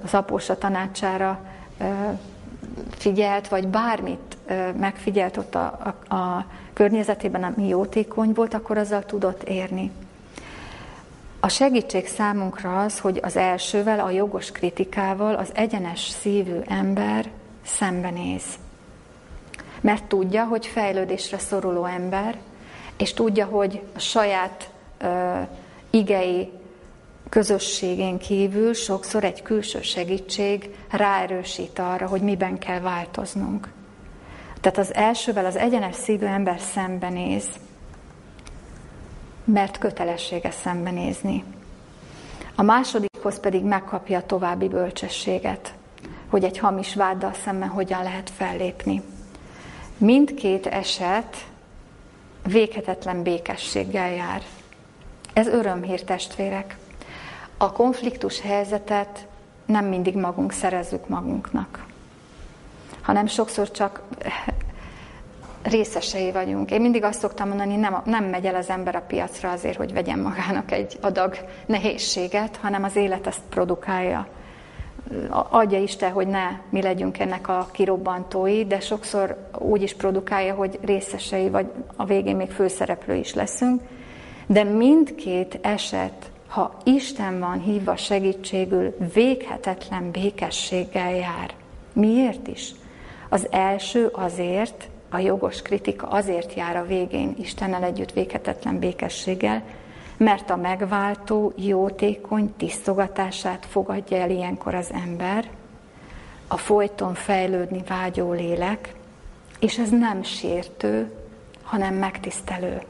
[0.04, 1.40] az apósa tanácsára
[2.90, 4.36] figyelt, vagy bármit
[4.78, 9.90] megfigyelt ott a, a, a környezetében, ami jótékony volt, akkor azzal tudott érni.
[11.46, 17.30] A segítség számunkra az, hogy az elsővel, a jogos kritikával az egyenes szívű ember
[17.64, 18.44] szembenéz
[19.80, 22.38] mert tudja, hogy fejlődésre szoruló ember,
[22.96, 25.40] és tudja, hogy a saját ö,
[25.90, 26.50] igei
[27.28, 33.68] közösségén kívül sokszor egy külső segítség ráerősít arra, hogy miben kell változnunk.
[34.60, 37.46] Tehát az elsővel az egyenes szívű ember szembenéz,
[39.46, 41.44] mert kötelessége szembenézni.
[42.54, 45.74] A másodikhoz pedig megkapja a további bölcsességet,
[46.28, 49.02] hogy egy hamis váddal szemben hogyan lehet fellépni.
[49.98, 51.46] Mindkét eset
[52.42, 54.42] véghetetlen békességgel jár.
[55.32, 56.76] Ez örömhír, testvérek.
[57.56, 59.26] A konfliktus helyzetet
[59.66, 61.86] nem mindig magunk szerezzük magunknak,
[63.00, 64.02] hanem sokszor csak
[65.70, 66.70] részesei vagyunk.
[66.70, 69.92] Én mindig azt szoktam mondani, nem, nem megy el az ember a piacra azért, hogy
[69.92, 71.36] vegyen magának egy adag
[71.66, 74.26] nehézséget, hanem az élet ezt produkálja
[75.30, 80.78] adja Isten, hogy ne mi legyünk ennek a kirobbantói, de sokszor úgy is produkálja, hogy
[80.82, 83.82] részesei, vagy a végén még főszereplő is leszünk.
[84.46, 91.54] De mindkét eset, ha Isten van hívva segítségül, véghetetlen békességgel jár.
[91.92, 92.72] Miért is?
[93.28, 99.62] Az első azért, a jogos kritika azért jár a végén Istennel együtt véghetetlen békességgel,
[100.16, 105.48] mert a megváltó, jótékony tisztogatását fogadja el ilyenkor az ember,
[106.48, 108.94] a folyton fejlődni vágyó lélek,
[109.58, 111.12] és ez nem sértő,
[111.62, 112.82] hanem megtisztelő.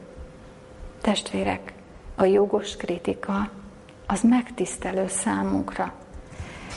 [1.01, 1.73] Testvérek,
[2.15, 3.49] a jogos kritika
[4.07, 5.93] az megtisztelő számunkra,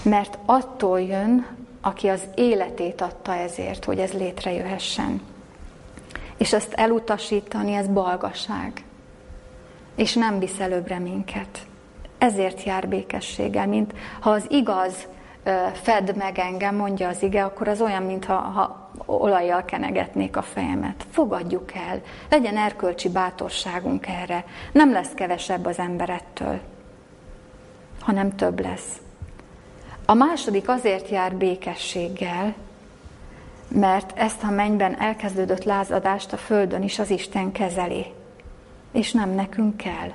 [0.02, 1.46] mert attól jön,
[1.80, 5.20] aki az életét adta ezért, hogy ez létrejöhessen.
[6.40, 8.84] És ezt elutasítani, ez balgaság
[10.00, 11.66] és nem visz előbbre minket.
[12.18, 15.06] Ezért jár békességgel, mint ha az igaz
[15.72, 21.06] fed meg engem, mondja az ige, akkor az olyan, mintha ha olajjal kenegetnék a fejemet.
[21.10, 24.44] Fogadjuk el, legyen erkölcsi bátorságunk erre.
[24.72, 26.60] Nem lesz kevesebb az emberettől,
[28.00, 29.00] hanem több lesz.
[30.06, 32.54] A második azért jár békességgel,
[33.70, 38.06] mert ezt a mennyben elkezdődött lázadást a földön is az Isten kezeli
[38.92, 40.12] és nem nekünk kell.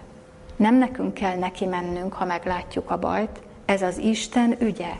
[0.56, 4.92] Nem nekünk kell neki mennünk, ha meglátjuk a bajt, ez az Isten ügye.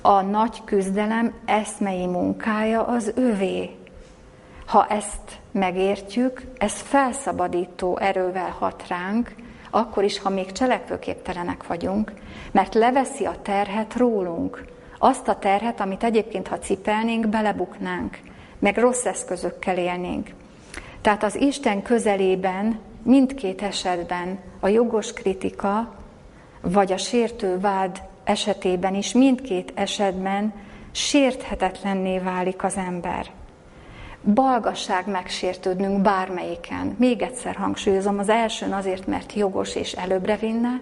[0.00, 3.76] A nagy küzdelem eszmei munkája az övé.
[4.66, 9.34] Ha ezt megértjük, ez felszabadító erővel hat ránk,
[9.70, 12.12] akkor is, ha még cselekvőképtelenek vagyunk,
[12.50, 14.64] mert leveszi a terhet rólunk.
[15.04, 18.18] Azt a terhet, amit egyébként, ha cipelnénk, belebuknánk,
[18.58, 20.30] meg rossz eszközökkel élnénk.
[21.00, 25.94] Tehát az Isten közelében mindkét esetben a jogos kritika,
[26.60, 30.52] vagy a sértő vád esetében is mindkét esetben
[30.90, 33.26] sérthetetlenné válik az ember.
[34.34, 36.96] Balgasság megsértődnünk bármelyiken.
[36.98, 40.80] Még egyszer hangsúlyozom, az elsőn azért, mert jogos és előbbre vinne,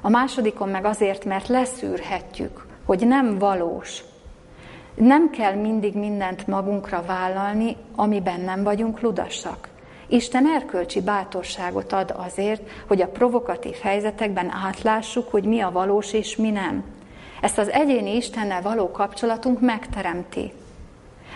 [0.00, 4.04] a másodikon meg azért, mert leszűrhetjük, hogy nem valós.
[4.94, 9.68] Nem kell mindig mindent magunkra vállalni, amiben nem vagyunk ludasak.
[10.08, 16.36] Isten erkölcsi bátorságot ad azért, hogy a provokatív helyzetekben átlássuk, hogy mi a valós és
[16.36, 16.84] mi nem.
[17.40, 20.52] Ezt az egyéni Istennel való kapcsolatunk megteremti.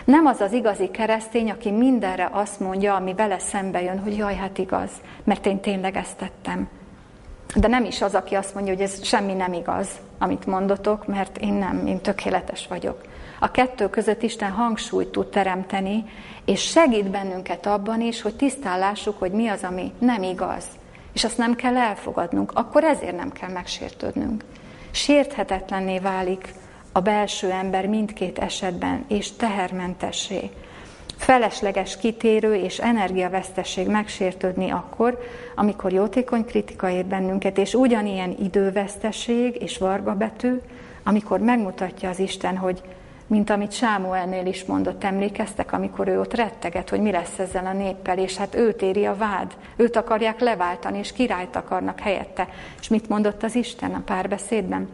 [0.05, 4.35] Nem az az igazi keresztény, aki mindenre azt mondja, ami vele szembe jön, hogy jaj,
[4.35, 4.91] hát igaz,
[5.23, 6.69] mert én tényleg ezt tettem.
[7.55, 9.87] De nem is az, aki azt mondja, hogy ez semmi nem igaz,
[10.19, 13.01] amit mondotok, mert én nem, én tökéletes vagyok.
[13.39, 16.05] A kettő között Isten hangsúlyt tud teremteni,
[16.45, 20.65] és segít bennünket abban is, hogy tisztán lássuk, hogy mi az, ami nem igaz.
[21.13, 24.43] És azt nem kell elfogadnunk, akkor ezért nem kell megsértődnünk.
[24.91, 26.53] Sérthetetlenné válik
[26.91, 30.49] a belső ember mindkét esetben, és tehermentessé.
[31.21, 35.19] Felesleges kitérő és energiavesztesség megsértődni akkor,
[35.55, 40.53] amikor jótékony kritika ér bennünket, és ugyanilyen idővesztesség és vargabetű,
[41.03, 42.81] amikor megmutatja az Isten, hogy
[43.27, 47.73] mint amit Sámuelnél is mondott, emlékeztek, amikor ő ott retteget, hogy mi lesz ezzel a
[47.73, 52.47] néppel, és hát őt éri a vád, őt akarják leváltani, és királyt akarnak helyette.
[52.79, 54.89] És mit mondott az Isten a párbeszédben?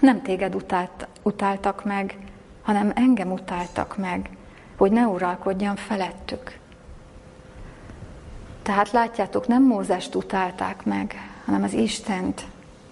[0.00, 2.16] Nem téged utált, utáltak meg,
[2.62, 4.30] hanem engem utáltak meg,
[4.80, 6.58] hogy ne uralkodjam felettük.
[8.62, 11.14] Tehát látjátok, nem Mózest utálták meg,
[11.44, 12.46] hanem az Istent,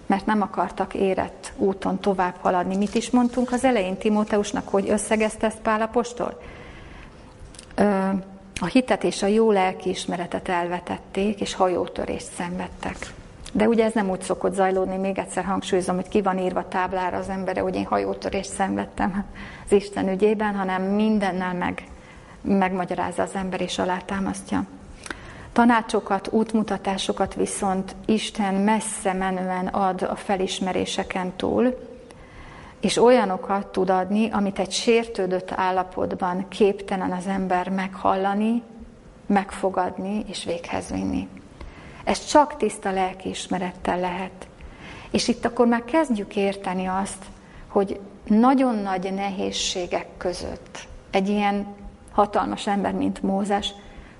[0.06, 2.76] mert nem akartak érett úton tovább haladni.
[2.76, 6.40] Mit is mondtunk az elején Timóteusnak, hogy összegezte ezt Pálapostól?
[8.60, 12.96] A hitet és a jó lelkiismeretet elvetették, és hajótörést szenvedtek.
[13.52, 17.16] De ugye ez nem úgy szokott zajlódni, még egyszer hangsúlyozom, hogy ki van írva táblára
[17.16, 19.24] az embere, hogy én hajótörést szenvedtem
[19.64, 21.84] az Isten ügyében, hanem mindennel meg,
[22.40, 24.64] megmagyarázza az ember és alátámasztja.
[25.52, 31.78] Tanácsokat, útmutatásokat viszont Isten messze menően ad a felismeréseken túl,
[32.80, 38.62] és olyanokat tud adni, amit egy sértődött állapotban képtelen az ember meghallani,
[39.26, 41.28] megfogadni és véghez vinni.
[42.08, 44.48] Ez csak tiszta lelkiismerettel lehet.
[45.10, 47.24] És itt akkor már kezdjük érteni azt,
[47.66, 51.66] hogy nagyon nagy nehézségek között egy ilyen
[52.12, 53.72] hatalmas ember, mint Mózes,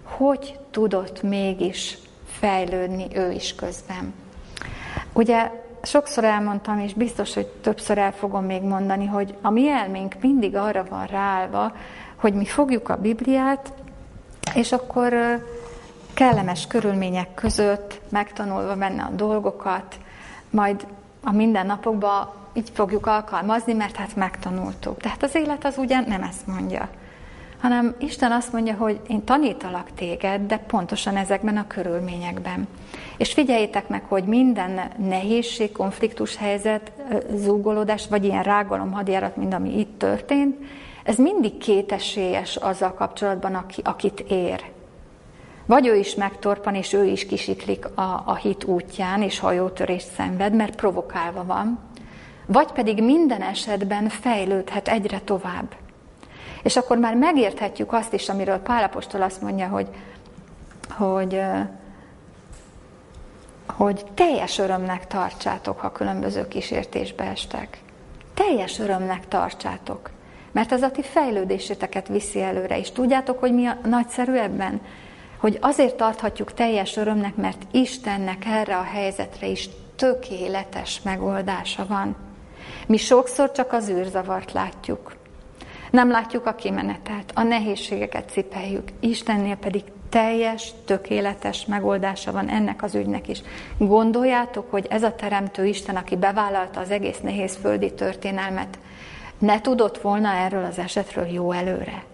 [0.03, 4.15] hogy tudott mégis fejlődni ő is közben.
[5.13, 5.51] Ugye
[5.83, 10.57] sokszor elmondtam, és biztos, hogy többször el fogom még mondani, hogy a mi elménk mindig
[10.57, 11.73] arra van ráállva,
[12.17, 13.73] hogy mi fogjuk a Bibliát,
[14.55, 15.15] és akkor
[16.19, 19.99] kellemes körülmények között, megtanulva benne a dolgokat,
[20.51, 20.87] majd
[21.25, 25.01] a mindennapokban így fogjuk alkalmazni, mert hát megtanultuk.
[25.01, 26.89] Tehát az élet az ugye nem ezt mondja
[27.61, 32.69] hanem Isten azt mondja, hogy én tanítalak téged, de pontosan ezekben a körülményekben.
[33.17, 36.93] És figyeljétek meg, hogy minden nehézség, konfliktus helyzet,
[37.35, 40.57] zúgolódás, vagy ilyen rágalom hadjárat, mint ami itt történt,
[41.03, 44.65] ez mindig kétesélyes azzal kapcsolatban, aki, akit ér.
[45.69, 50.55] Vagy ő is megtorpan, és ő is kisiklik a, a hit útján, és hajótörést szenved,
[50.55, 51.79] mert provokálva van,
[52.47, 55.75] vagy pedig minden esetben fejlődhet egyre tovább.
[56.63, 59.89] És akkor már megérthetjük azt is, amiről Pálapostól azt mondja, hogy,
[60.91, 61.41] hogy,
[63.67, 67.81] hogy teljes örömnek tartsátok, ha különböző kísértésbe estek.
[68.35, 70.11] Teljes örömnek tartsátok.
[70.53, 72.79] Mert ez a ti fejlődéseteket viszi előre.
[72.79, 74.81] És tudjátok, hogy mi a nagyszerű ebben?
[75.39, 82.17] Hogy azért tarthatjuk teljes örömnek, mert Istennek erre a helyzetre is tökéletes megoldása van.
[82.87, 85.17] Mi sokszor csak az űrzavart látjuk.
[85.91, 88.89] Nem látjuk a kimenetet, a nehézségeket cipeljük.
[89.01, 93.43] Istennél pedig teljes, tökéletes megoldása van ennek az ügynek is.
[93.79, 98.79] Gondoljátok, hogy ez a Teremtő Isten, aki bevállalta az egész nehéz földi történelmet,
[99.39, 102.05] ne tudott volna erről az esetről jó előre,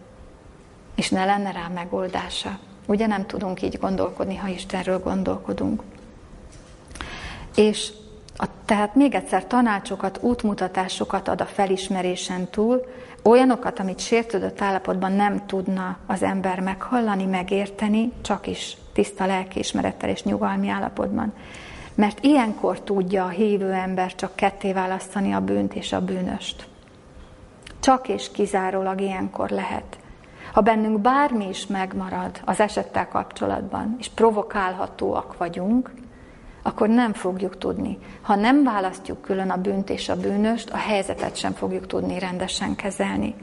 [0.94, 2.58] és ne lenne rá megoldása.
[2.86, 5.82] Ugye nem tudunk így gondolkodni, ha Istenről gondolkodunk.
[7.56, 7.92] És
[8.36, 12.84] A, tehát még egyszer tanácsokat, útmutatásokat ad a felismerésen túl,
[13.22, 20.22] olyanokat, amit sértődött állapotban nem tudna az ember meghallani, megérteni, csak is tiszta lelkiismerettel és
[20.22, 21.32] nyugalmi állapotban.
[21.94, 26.66] Mert ilyenkor tudja a hívő ember csak ketté választani a bűnt és a bűnöst.
[27.80, 29.98] Csak és kizárólag ilyenkor lehet.
[30.54, 35.90] Ha bennünk bármi is megmarad az esettel kapcsolatban, és provokálhatóak vagyunk,
[36.62, 37.98] akkor nem fogjuk tudni.
[38.22, 42.76] Ha nem választjuk külön a bűnt és a bűnöst, a helyzetet sem fogjuk tudni rendesen
[42.76, 43.34] kezelni.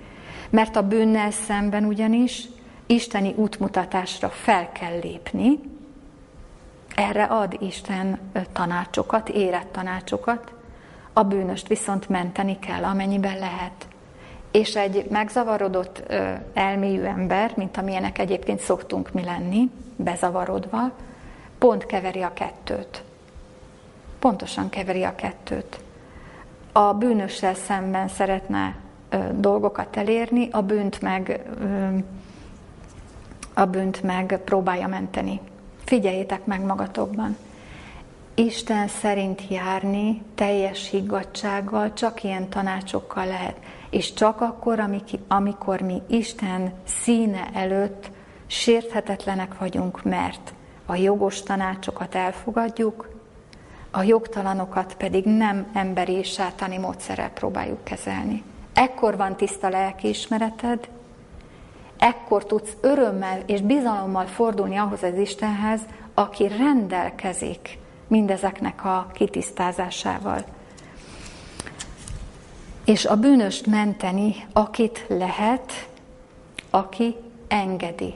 [0.50, 2.48] Mert a bűnnel szemben ugyanis
[2.86, 5.60] isteni útmutatásra fel kell lépni,
[6.96, 8.20] erre ad Isten
[8.54, 10.54] tanácsokat, érett tanácsokat,
[11.14, 13.88] a bűnöst viszont menteni kell, amennyiben lehet.
[14.52, 16.04] És egy megzavarodott
[16.54, 20.92] elmélyű ember, mint amilyenek egyébként szoktunk mi lenni, bezavarodva,
[21.58, 23.04] pont keveri a kettőt.
[24.20, 25.80] Pontosan keveri a kettőt.
[26.72, 28.76] A bűnössel szemben szeretne
[29.32, 31.42] dolgokat elérni, a bűnt meg
[33.54, 35.40] a bűnt meg próbálja menteni.
[35.84, 37.38] Figyeljétek meg magatokban.
[38.34, 43.56] Isten szerint járni teljes higgadsággal csak ilyen tanácsokkal lehet.
[43.92, 44.80] És csak akkor,
[45.28, 48.12] amikor mi Isten színe előtt
[48.48, 50.54] sérthetetlenek vagyunk, mert
[50.86, 53.10] a jogos tanácsokat elfogadjuk,
[53.92, 58.44] a jogtalanokat pedig nem emberi és sátáni módszerrel próbáljuk kezelni.
[58.74, 60.90] Ekkor van tiszta lelkiismereted,
[61.98, 65.82] ekkor tudsz örömmel és bizalommal fordulni ahhoz az Istenhez,
[66.14, 70.44] aki rendelkezik mindezeknek a kitisztázásával.
[72.86, 75.90] És a bűnöst menteni, akit lehet,
[76.70, 77.16] aki
[77.48, 78.14] engedi.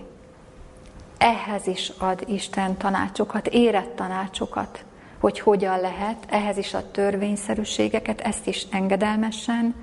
[1.17, 4.83] Ehhez is ad Isten tanácsokat, érett tanácsokat,
[5.19, 9.75] hogy hogyan lehet, ehhez is a törvényszerűségeket, ezt is engedelmesen,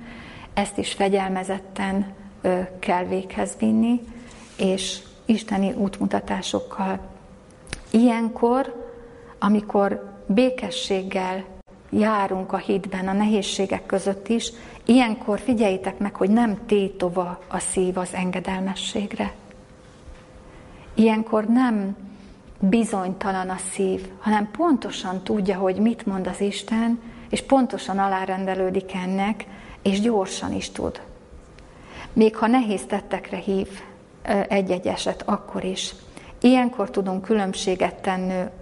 [0.53, 2.13] ezt is fegyelmezetten
[2.79, 4.01] kell véghez vinni,
[4.57, 6.99] és isteni útmutatásokkal.
[7.91, 8.91] Ilyenkor,
[9.39, 11.43] amikor békességgel
[11.89, 14.51] járunk a hitben, a nehézségek között is,
[14.85, 19.33] ilyenkor figyeljétek meg, hogy nem tétova a szív az engedelmességre.
[20.93, 21.95] Ilyenkor nem
[22.59, 29.45] bizonytalan a szív, hanem pontosan tudja, hogy mit mond az Isten, és pontosan alárendelődik ennek,
[29.81, 31.01] és gyorsan is tud.
[32.13, 33.67] Még ha nehéz tettekre hív
[34.47, 35.93] egy-egy eset, akkor is.
[36.41, 38.09] Ilyenkor tudunk különbséget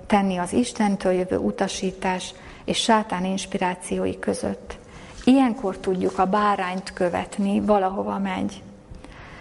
[0.08, 2.34] tenni, az Istentől jövő utasítás
[2.66, 4.78] és sátán inspirációi között.
[5.24, 8.64] Ilyenkor tudjuk a bárányt követni, valahova megy.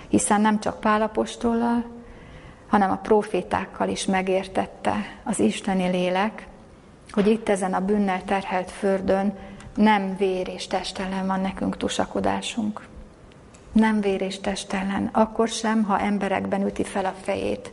[0.08, 1.84] Hiszen nem csak Pálapostollal,
[2.68, 6.46] hanem a profétákkal is megértette az isteni lélek,
[7.10, 9.38] hogy itt ezen a bűnnel terhelt földön
[9.76, 12.86] nem vér és test van nekünk tusakodásunk.
[13.72, 14.76] Nem vér és test
[15.12, 17.72] akkor sem, ha emberekben üti fel a fejét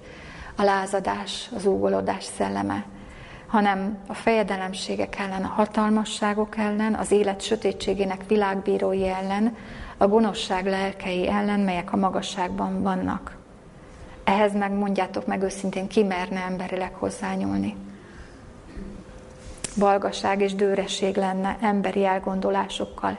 [0.55, 2.85] a lázadás, az úgolódás szelleme,
[3.47, 9.55] hanem a fejedelemségek ellen, a hatalmasságok ellen, az élet sötétségének világbírói ellen,
[9.97, 13.37] a gonoszság lelkei ellen, melyek a magasságban vannak.
[14.23, 17.75] Ehhez megmondjátok meg őszintén, ki merne emberileg hozzányúlni.
[19.77, 23.17] Balgaság és dőresség lenne emberi elgondolásokkal.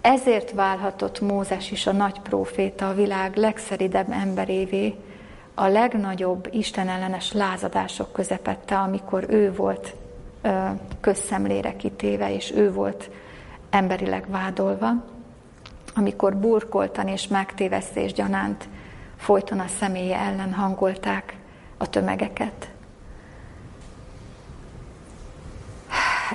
[0.00, 4.94] Ezért válhatott Mózes is a nagy próféta a világ legszeridebb emberévé,
[5.54, 9.94] a legnagyobb istenellenes lázadások közepette, amikor ő volt
[10.42, 10.68] ö,
[11.00, 13.10] közszemlére kitéve, és ő volt
[13.70, 14.90] emberileg vádolva,
[15.94, 18.68] amikor burkoltan és megtévesztés gyanánt
[19.16, 21.36] folyton a személye ellen hangolták
[21.76, 22.70] a tömegeket.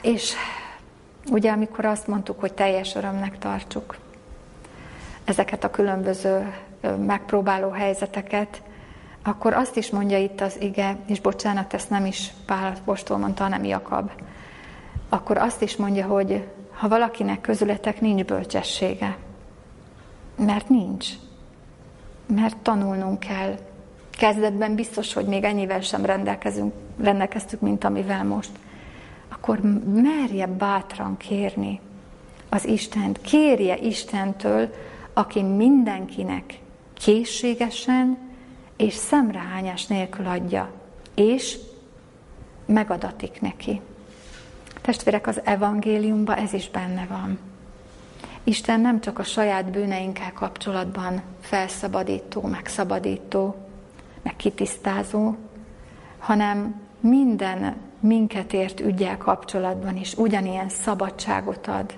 [0.02, 0.34] És
[1.32, 3.98] ugye, amikor azt mondtuk, hogy teljes örömnek tartsuk
[5.26, 6.54] ezeket a különböző
[7.06, 8.62] megpróbáló helyzeteket,
[9.28, 13.44] akkor azt is mondja itt az ige, és bocsánat, ezt nem is Pál Apostol mondta,
[13.44, 14.12] hanem Jakab,
[15.10, 19.18] akkor azt is mondja, hogy ha valakinek közületek nincs bölcsessége,
[20.36, 21.08] mert nincs,
[22.26, 23.56] mert tanulnunk kell.
[24.10, 28.52] Kezdetben biztos, hogy még ennyivel sem rendelkezünk, rendelkeztük, mint amivel most.
[29.30, 29.60] Akkor
[29.94, 31.80] merje bátran kérni
[32.50, 33.22] az Istent.
[33.22, 34.74] Kérje Istentől,
[35.14, 36.60] aki mindenkinek
[36.94, 38.27] készségesen
[38.78, 40.72] és szemrehányás nélkül adja,
[41.16, 41.58] és
[42.66, 43.82] megadatik neki.
[44.82, 47.40] Testvérek, az evangéliumban ez is benne van.
[48.44, 53.56] Isten nem csak a saját bűneinkkel kapcsolatban felszabadító, megszabadító,
[54.22, 55.36] meg kitisztázó,
[56.18, 61.94] hanem minden minket ért ügyel kapcsolatban is ugyanilyen szabadságot ad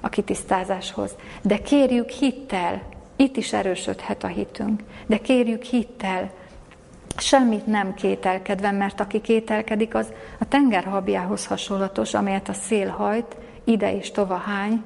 [0.00, 1.10] a kitisztázáshoz.
[1.42, 2.82] De kérjük hittel,
[3.16, 6.30] itt is erősödhet a hitünk, de kérjük hittel,
[7.16, 13.96] semmit nem kételkedve, mert aki kételkedik, az a tengerhabjához hasonlatos, amelyet a szél hajt, ide
[13.96, 14.82] és tova hány,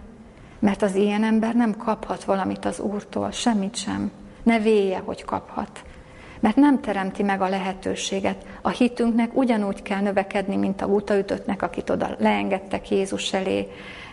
[0.59, 4.11] mert az ilyen ember nem kaphat valamit az Úrtól, semmit sem.
[4.43, 5.83] Ne véje, hogy kaphat.
[6.41, 8.47] Mert nem teremti meg a lehetőséget.
[8.63, 13.69] A hitünknek ugyanúgy kell növekedni, mint a útaütöttnek, akit oda leengedtek Jézus elé,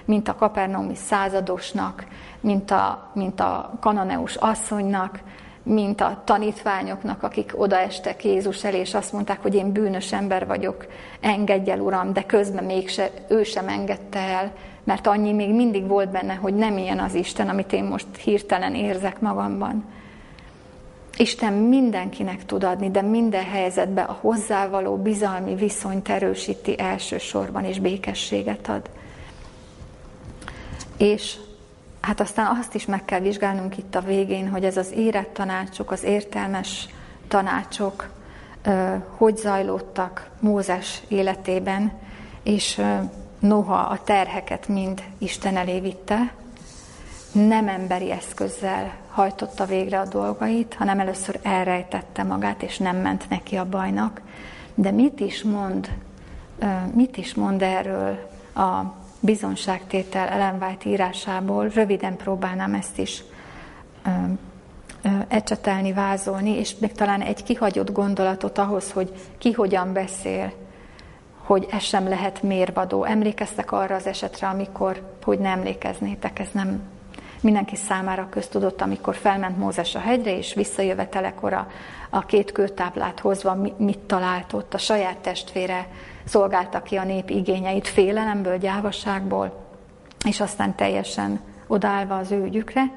[0.08, 2.06] mint a kapernaumi századosnak,
[2.40, 5.20] mint a, mint a kananeus asszonynak,
[5.64, 10.86] mint a tanítványoknak, akik odaestek Jézus elé, és azt mondták, hogy én bűnös ember vagyok,
[11.20, 14.52] engedj el, Uram, de közben mégse, ő sem engedte el,
[14.84, 18.76] mert annyi még mindig volt benne, hogy nem ilyen az Isten, amit én most hirtelen
[18.76, 19.86] érzek magamban.
[21.18, 28.70] Isten mindenkinek tud adni, de minden helyzetben a hozzávaló bizalmi viszonyt erősíti elsősorban, és békességet
[28.70, 28.90] ad.
[30.98, 31.36] És
[32.02, 35.92] hát aztán azt is meg kell vizsgálnunk itt a végén, hogy ez az érett tanácsok,
[35.92, 36.88] az értelmes
[37.28, 38.10] tanácsok
[39.18, 41.92] hogy zajlottak Mózes életében,
[42.44, 42.82] és
[43.40, 46.34] noha a terheket mind Isten elé vitte,
[47.32, 53.56] nem emberi eszközzel hajtotta végre a dolgait, hanem először elrejtette magát, és nem ment neki
[53.56, 54.22] a bajnak.
[54.76, 55.90] De mit is mond,
[56.94, 58.82] mit is mond erről a
[59.20, 61.68] bizonságtétel Ellen írásából?
[61.68, 63.24] Röviden próbálnám ezt is
[65.28, 70.54] ecsetelni, vázolni, és még talán egy kihagyott gondolatot ahhoz, hogy ki hogyan beszél,
[71.44, 73.04] hogy ez sem lehet mérvadó.
[73.04, 76.82] Emlékeztek arra az esetre, amikor, hogy nem emlékeznétek, ez nem
[77.42, 81.68] mindenki számára köztudott, amikor felment Mózes a hegyre, és visszajövetelekor a,
[82.10, 85.88] a két kőtáblát hozva mit talált ott, a saját testvére
[86.28, 89.66] szolgálta ki a nép igényeit félelemből, gyávaságból,
[90.26, 92.92] és aztán teljesen odállva az ő ügyükre,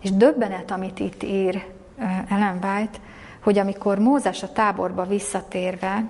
[0.00, 1.64] és döbbenet, amit itt ír
[2.28, 2.98] Ellen White,
[3.42, 6.04] hogy amikor Mózes a táborba visszatérve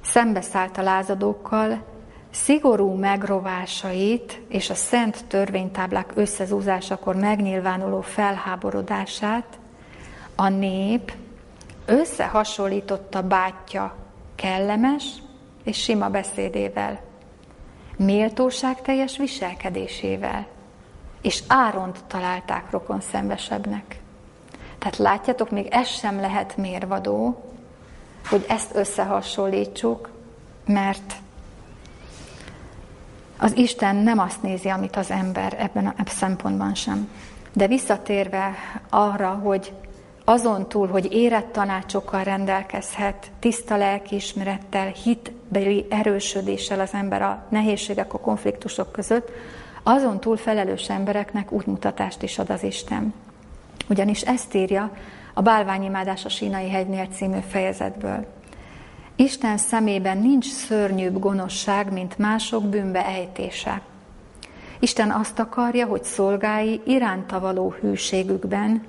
[0.00, 1.82] szembeszállt a lázadókkal,
[2.30, 9.58] szigorú megrovásait és a szent törvénytáblák összezúzásakor megnyilvánuló felháborodását
[10.34, 11.12] a nép
[11.86, 13.94] összehasonlította bátyja
[14.34, 15.22] kellemes
[15.64, 17.00] és sima beszédével,
[17.96, 20.46] méltóság teljes viselkedésével,
[21.22, 24.00] és Áront találták rokon szembesebbnek.
[24.78, 27.44] Tehát látjátok, még ez sem lehet mérvadó,
[28.28, 30.10] hogy ezt összehasonlítsuk,
[30.66, 31.14] mert
[33.38, 37.08] az Isten nem azt nézi, amit az ember ebben a szempontban sem.
[37.52, 38.54] De visszatérve
[38.88, 39.72] arra, hogy
[40.24, 44.92] azon túl, hogy érett tanácsokkal rendelkezhet, tiszta lelkiismerettel,
[45.50, 49.30] hitbeli erősödéssel az ember a nehézségek, a konfliktusok között,
[49.82, 53.14] azon túl felelős embereknek útmutatást is ad az Isten.
[53.88, 54.90] Ugyanis ezt írja
[55.34, 58.26] a Bálványimádás a Sínai hegynél című fejezetből.
[59.16, 63.80] Isten szemében nincs szörnyűbb gonoszság, mint mások bűnbe ejtése.
[64.78, 68.82] Isten azt akarja, hogy szolgái iránta való hűségükben,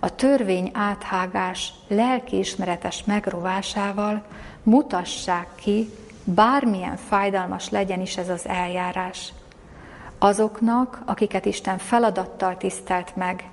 [0.00, 4.22] a törvény áthágás lelkiismeretes megrovásával
[4.62, 5.90] mutassák ki,
[6.24, 9.32] bármilyen fájdalmas legyen is ez az eljárás.
[10.18, 13.50] Azoknak, akiket Isten feladattal tisztelt meg,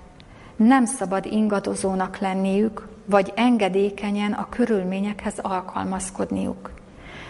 [0.55, 6.71] nem szabad ingadozónak lenniük, vagy engedékenyen a körülményekhez alkalmazkodniuk.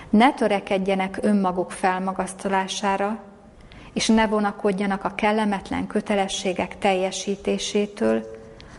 [0.09, 3.19] Ne törekedjenek önmaguk felmagasztalására,
[3.93, 8.36] és ne vonakodjanak a kellemetlen kötelességek teljesítésétől,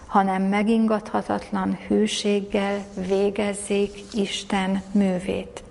[0.09, 5.63] hanem megingathatatlan hűséggel végezzék Isten művét.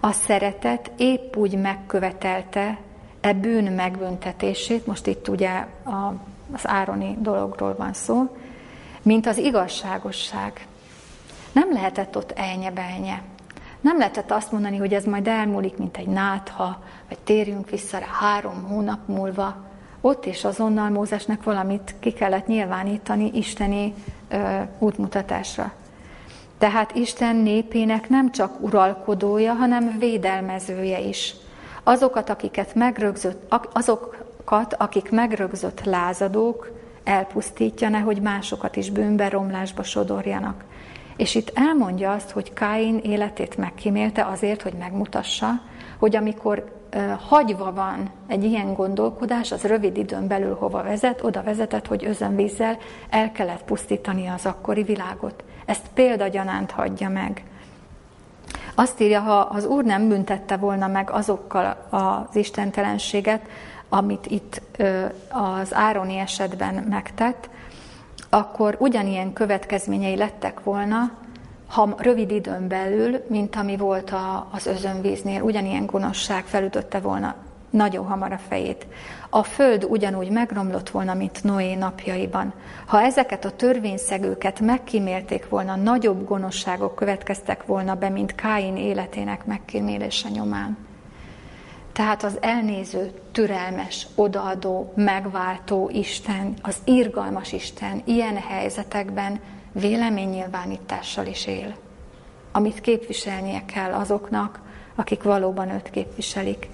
[0.00, 2.78] A szeretet épp úgy megkövetelte
[3.20, 6.14] e bűn megbüntetését, most itt ugye a,
[6.52, 8.36] az ároni dologról van szó,
[9.02, 10.66] mint az igazságosság.
[11.52, 12.70] Nem lehetett ott elnye
[13.80, 18.06] Nem lehetett azt mondani, hogy ez majd elmúlik, mint egy nátha, vagy térjünk vissza rá
[18.06, 19.71] három hónap múlva.
[20.04, 23.94] Ott is azonnal Mózesnek valamit ki kellett nyilvánítani isteni
[24.28, 25.72] ö, útmutatásra.
[26.58, 31.34] Tehát Isten népének nem csak uralkodója, hanem védelmezője is.
[31.82, 36.70] Azokat, akiket megrögzött, azokat, akik megrögzött lázadók,
[37.04, 40.64] elpusztítja, nehogy másokat is bűnbe, romlásba sodorjanak.
[41.16, 45.48] És itt elmondja azt, hogy Káin életét megkímélte azért, hogy megmutassa,
[45.98, 46.81] hogy amikor
[47.28, 52.78] hagyva van egy ilyen gondolkodás, az rövid időn belül hova vezet, oda vezetett, hogy özönvízzel
[53.10, 55.44] el kellett pusztítani az akkori világot.
[55.64, 57.44] Ezt példagyanánt hagyja meg.
[58.74, 63.48] Azt írja, ha az Úr nem büntette volna meg azokkal az istentelenséget,
[63.88, 64.60] amit itt
[65.30, 67.48] az Ároni esetben megtett,
[68.30, 71.10] akkor ugyanilyen következményei lettek volna,
[71.72, 74.14] ha rövid időn belül, mint ami volt
[74.50, 77.34] az özönvíznél, ugyanilyen gonoszság felütötte volna
[77.70, 78.86] nagyon hamar a fejét.
[79.30, 82.52] A föld ugyanúgy megromlott volna, mint Noé napjaiban.
[82.86, 90.28] Ha ezeket a törvényszegőket megkímélték volna, nagyobb gonoszságok következtek volna be, mint Káin életének megkímélése
[90.28, 90.76] nyomán.
[91.92, 99.40] Tehát az elnéző, türelmes, odaadó, megváltó Isten, az irgalmas Isten ilyen helyzetekben
[99.72, 101.76] véleménynyilvánítással is él,
[102.52, 104.60] amit képviselnie kell azoknak,
[104.94, 106.68] akik valóban őt képviselik.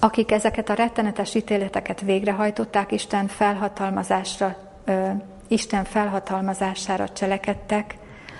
[0.00, 5.08] Akik ezeket a rettenetes ítéleteket végrehajtották, Isten felhatalmazásra, ö,
[5.48, 7.96] Isten felhatalmazására cselekedtek,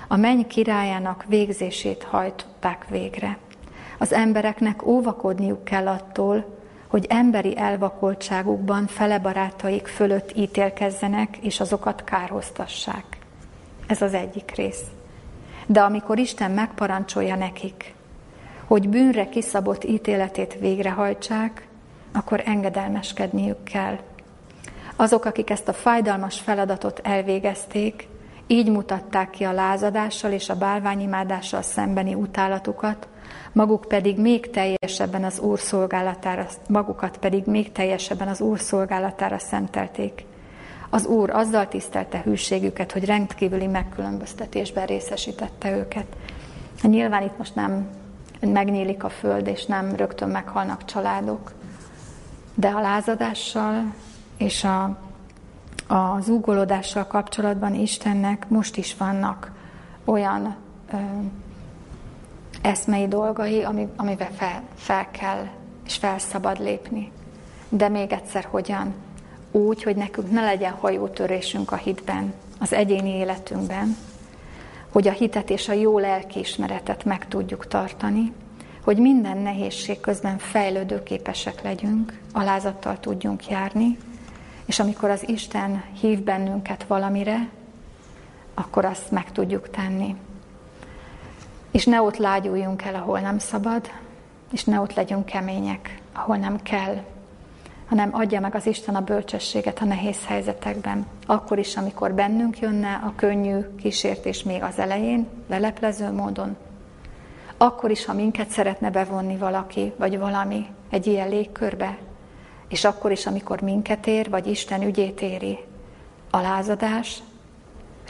[0.08, 3.38] a menny királyának végzését hajtották végre.
[3.98, 13.21] Az embereknek óvakodniuk kell attól, hogy emberi elvakoltságukban fele barátaik fölött ítélkezzenek, és azokat kárhoztassák.
[13.92, 14.82] Ez az egyik rész.
[15.66, 17.94] De amikor Isten megparancsolja nekik,
[18.66, 21.66] hogy bűnre kiszabott ítéletét végrehajtsák,
[22.12, 23.98] akkor engedelmeskedniük kell.
[24.96, 28.08] Azok, akik ezt a fájdalmas feladatot elvégezték,
[28.46, 33.08] így mutatták ki a lázadással és a bálványimádással szembeni utálatukat,
[33.52, 40.24] maguk pedig még teljesebben az Úr szolgálatára, magukat pedig még teljesebben az Úr szolgálatára szentelték.
[40.94, 46.06] Az Úr azzal tisztelte hűségüket, hogy rendkívüli megkülönböztetésben részesítette őket.
[46.82, 47.88] Nyilván itt most nem
[48.40, 51.52] megnyílik a föld, és nem rögtön meghalnak családok,
[52.54, 53.94] de a lázadással
[54.36, 54.82] és a,
[55.86, 59.52] a zúgolódással kapcsolatban Istennek most is vannak
[60.04, 60.56] olyan
[60.92, 60.96] ö,
[62.62, 65.46] eszmei dolgai, ami, amivel fel, fel kell
[65.84, 67.12] és fel szabad lépni.
[67.68, 68.94] De még egyszer hogyan?
[69.52, 73.96] Úgy, hogy nekünk ne legyen hajótörésünk a hitben, az egyéni életünkben,
[74.88, 78.32] hogy a hitet és a jó lelkiismeretet meg tudjuk tartani,
[78.84, 83.98] hogy minden nehézség közben fejlődőképesek legyünk, alázattal tudjunk járni,
[84.64, 87.48] és amikor az Isten hív bennünket valamire,
[88.54, 90.16] akkor azt meg tudjuk tenni.
[91.70, 93.90] És ne ott lágyuljunk el, ahol nem szabad,
[94.52, 97.02] és ne ott legyünk kemények, ahol nem kell,
[97.92, 101.06] hanem adja meg az Isten a bölcsességet a nehéz helyzetekben.
[101.26, 106.56] Akkor is, amikor bennünk jönne a könnyű kísértés még az elején, leleplező módon,
[107.56, 111.98] akkor is, ha minket szeretne bevonni valaki, vagy valami egy ilyen légkörbe,
[112.68, 115.58] és akkor is, amikor minket ér, vagy Isten ügyét éri
[116.30, 117.22] a lázadás,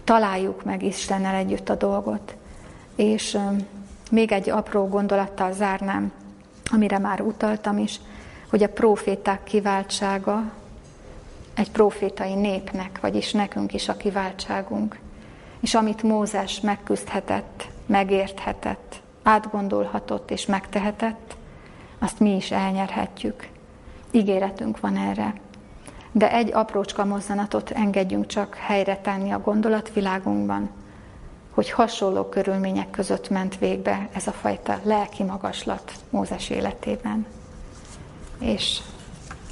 [0.05, 2.37] találjuk meg Istennel együtt a dolgot.
[2.97, 3.39] És
[4.11, 6.13] még egy apró gondolattal zárnám,
[6.73, 8.01] amire már utaltam is,
[8.53, 10.53] hogy a proféták kiváltsága
[11.55, 14.99] egy profétai népnek, vagyis nekünk is a kiváltságunk.
[15.61, 21.37] És amit Mózes megküzdhetett, megérthetett, átgondolhatott és megtehetett,
[21.99, 23.49] azt mi is elnyerhetjük.
[24.11, 25.35] Ígéretünk van erre.
[26.11, 30.71] De egy aprócska mozzanatot engedjünk csak helyre tenni a gondolatvilágunkban,
[31.51, 37.27] hogy hasonló körülmények között ment végbe ez a fajta lelki magaslat Mózes életében.
[38.43, 38.81] És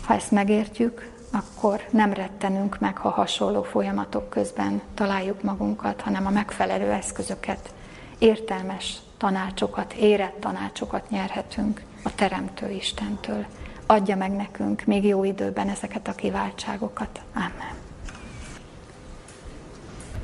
[0.05, 6.31] ha ezt megértjük, akkor nem rettenünk meg, ha hasonló folyamatok közben találjuk magunkat, hanem a
[6.31, 7.75] megfelelő eszközöket,
[8.19, 13.47] értelmes tanácsokat, érett tanácsokat nyerhetünk a Teremtő Istentől.
[13.87, 17.21] Adja meg nekünk még jó időben ezeket a kiváltságokat.
[17.35, 17.75] Amen.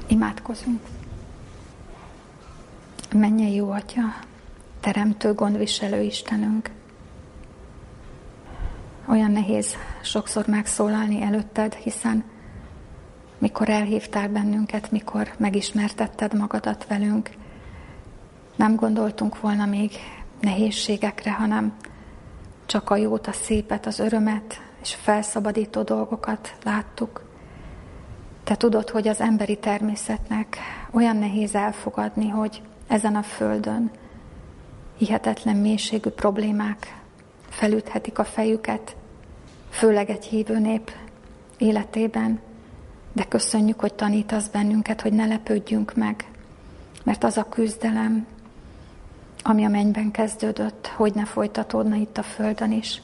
[0.06, 0.80] Imádkozunk.
[3.14, 4.02] Menjen jó Atya,
[4.80, 6.70] Teremtő, gondviselő Istenünk.
[9.08, 12.24] Olyan nehéz sokszor megszólalni előtted, hiszen
[13.38, 17.30] mikor elhívtál bennünket, mikor megismertetted magadat velünk,
[18.56, 19.92] nem gondoltunk volna még
[20.40, 21.76] nehézségekre, hanem
[22.66, 27.24] csak a jót, a szépet, az örömet és felszabadító dolgokat láttuk.
[28.44, 30.56] Te tudod, hogy az emberi természetnek
[30.90, 33.90] olyan nehéz elfogadni, hogy ezen a földön
[34.96, 37.04] hihetetlen mélységű problémák
[37.48, 38.96] felüthetik a fejüket,
[39.70, 40.92] főleg egy hívő nép
[41.58, 42.40] életében,
[43.12, 46.30] de köszönjük, hogy tanítasz bennünket, hogy ne lepődjünk meg,
[47.04, 48.26] mert az a küzdelem,
[49.42, 53.02] ami a mennyben kezdődött, hogy ne folytatódna itt a földön is.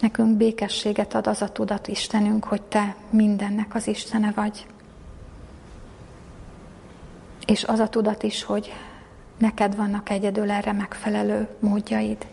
[0.00, 4.66] Nekünk békességet ad az a tudat, Istenünk, hogy Te mindennek az Istene vagy.
[7.46, 8.72] És az a tudat is, hogy
[9.38, 12.26] neked vannak egyedül erre megfelelő módjaid.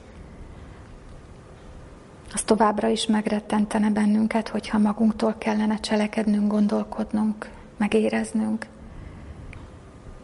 [2.33, 8.65] Az továbbra is megrettentene bennünket, hogyha magunktól kellene cselekednünk, gondolkodnunk, megéreznünk.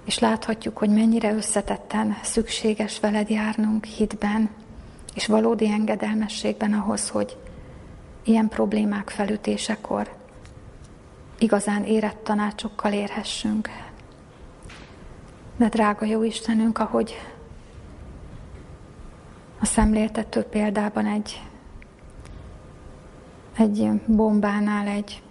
[0.06, 4.50] És láthatjuk, hogy mennyire összetetten szükséges veled járnunk hitben,
[5.16, 7.38] és valódi engedelmességben ahhoz, hogy
[8.24, 10.16] ilyen problémák felütésekor
[11.38, 13.70] igazán érett tanácsokkal érhessünk.
[15.58, 17.16] De drága jó Istenünk, ahogy
[19.60, 21.42] a szemléltető példában egy,
[23.58, 25.22] egy bombánál, egy,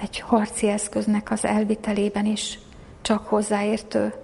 [0.00, 2.58] egy harci eszköznek az elvitelében is
[3.02, 4.14] csak hozzáértő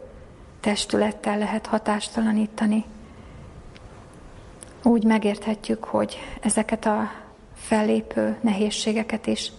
[0.60, 2.84] testülettel lehet hatástalanítani.
[4.82, 7.10] Úgy megérthetjük, hogy ezeket a
[7.54, 9.52] fellépő nehézségeket is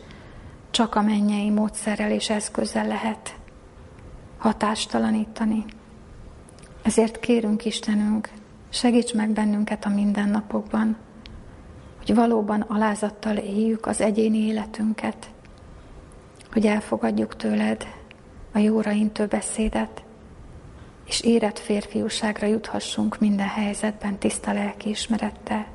[0.71, 3.35] csak a mennyei módszerrel és eszközzel lehet
[4.37, 5.65] hatástalanítani.
[6.81, 8.29] Ezért kérünk Istenünk,
[8.69, 10.97] segíts meg bennünket a mindennapokban,
[12.05, 15.29] hogy valóban alázattal éljük az egyéni életünket,
[16.51, 17.87] hogy elfogadjuk tőled
[18.53, 20.03] a jóra intő beszédet,
[21.05, 25.67] és érett férfiúságra juthassunk minden helyzetben tiszta lelkiismerettel.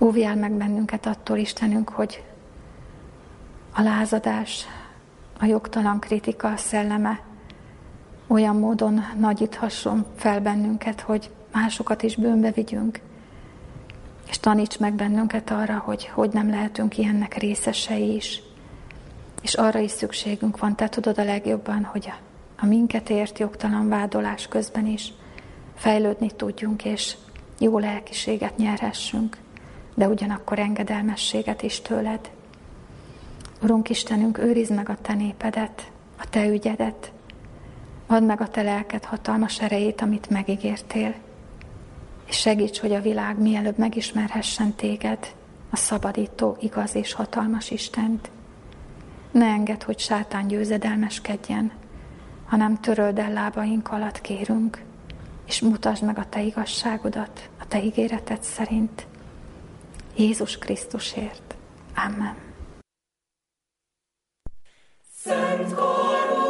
[0.00, 2.24] Óvjál meg bennünket attól, Istenünk, hogy
[3.74, 4.66] a lázadás,
[5.40, 7.20] a jogtalan kritika szelleme
[8.26, 13.00] olyan módon nagyíthasson fel bennünket, hogy másokat is bőnbe vigyünk,
[14.32, 18.42] és taníts meg bennünket arra, hogy hogy nem lehetünk ilyennek részesei is.
[19.42, 22.18] És arra is szükségünk van, te tudod a legjobban, hogy a,
[22.62, 25.12] a minket ért jogtalan vádolás közben is
[25.74, 27.16] fejlődni tudjunk, és
[27.58, 29.36] jó lelkiséget nyerhessünk,
[29.94, 32.30] de ugyanakkor engedelmességet is tőled.
[33.62, 37.12] Urunk Istenünk, őrizd meg a Te népedet, a Te ügyedet,
[38.06, 41.14] add meg a Te lelked hatalmas erejét, amit megígértél,
[42.32, 45.34] és segíts, hogy a világ mielőbb megismerhessen téged,
[45.70, 48.30] a szabadító, igaz és hatalmas Istent.
[49.30, 51.72] Ne engedd, hogy sátán győzedelmeskedjen,
[52.46, 54.82] hanem töröld el lábaink alatt kérünk,
[55.46, 59.06] és mutasd meg a te igazságodat, a te ígéreted szerint.
[60.16, 61.54] Jézus Krisztusért.
[61.94, 62.36] Amen.
[65.22, 66.41] Szent Korú.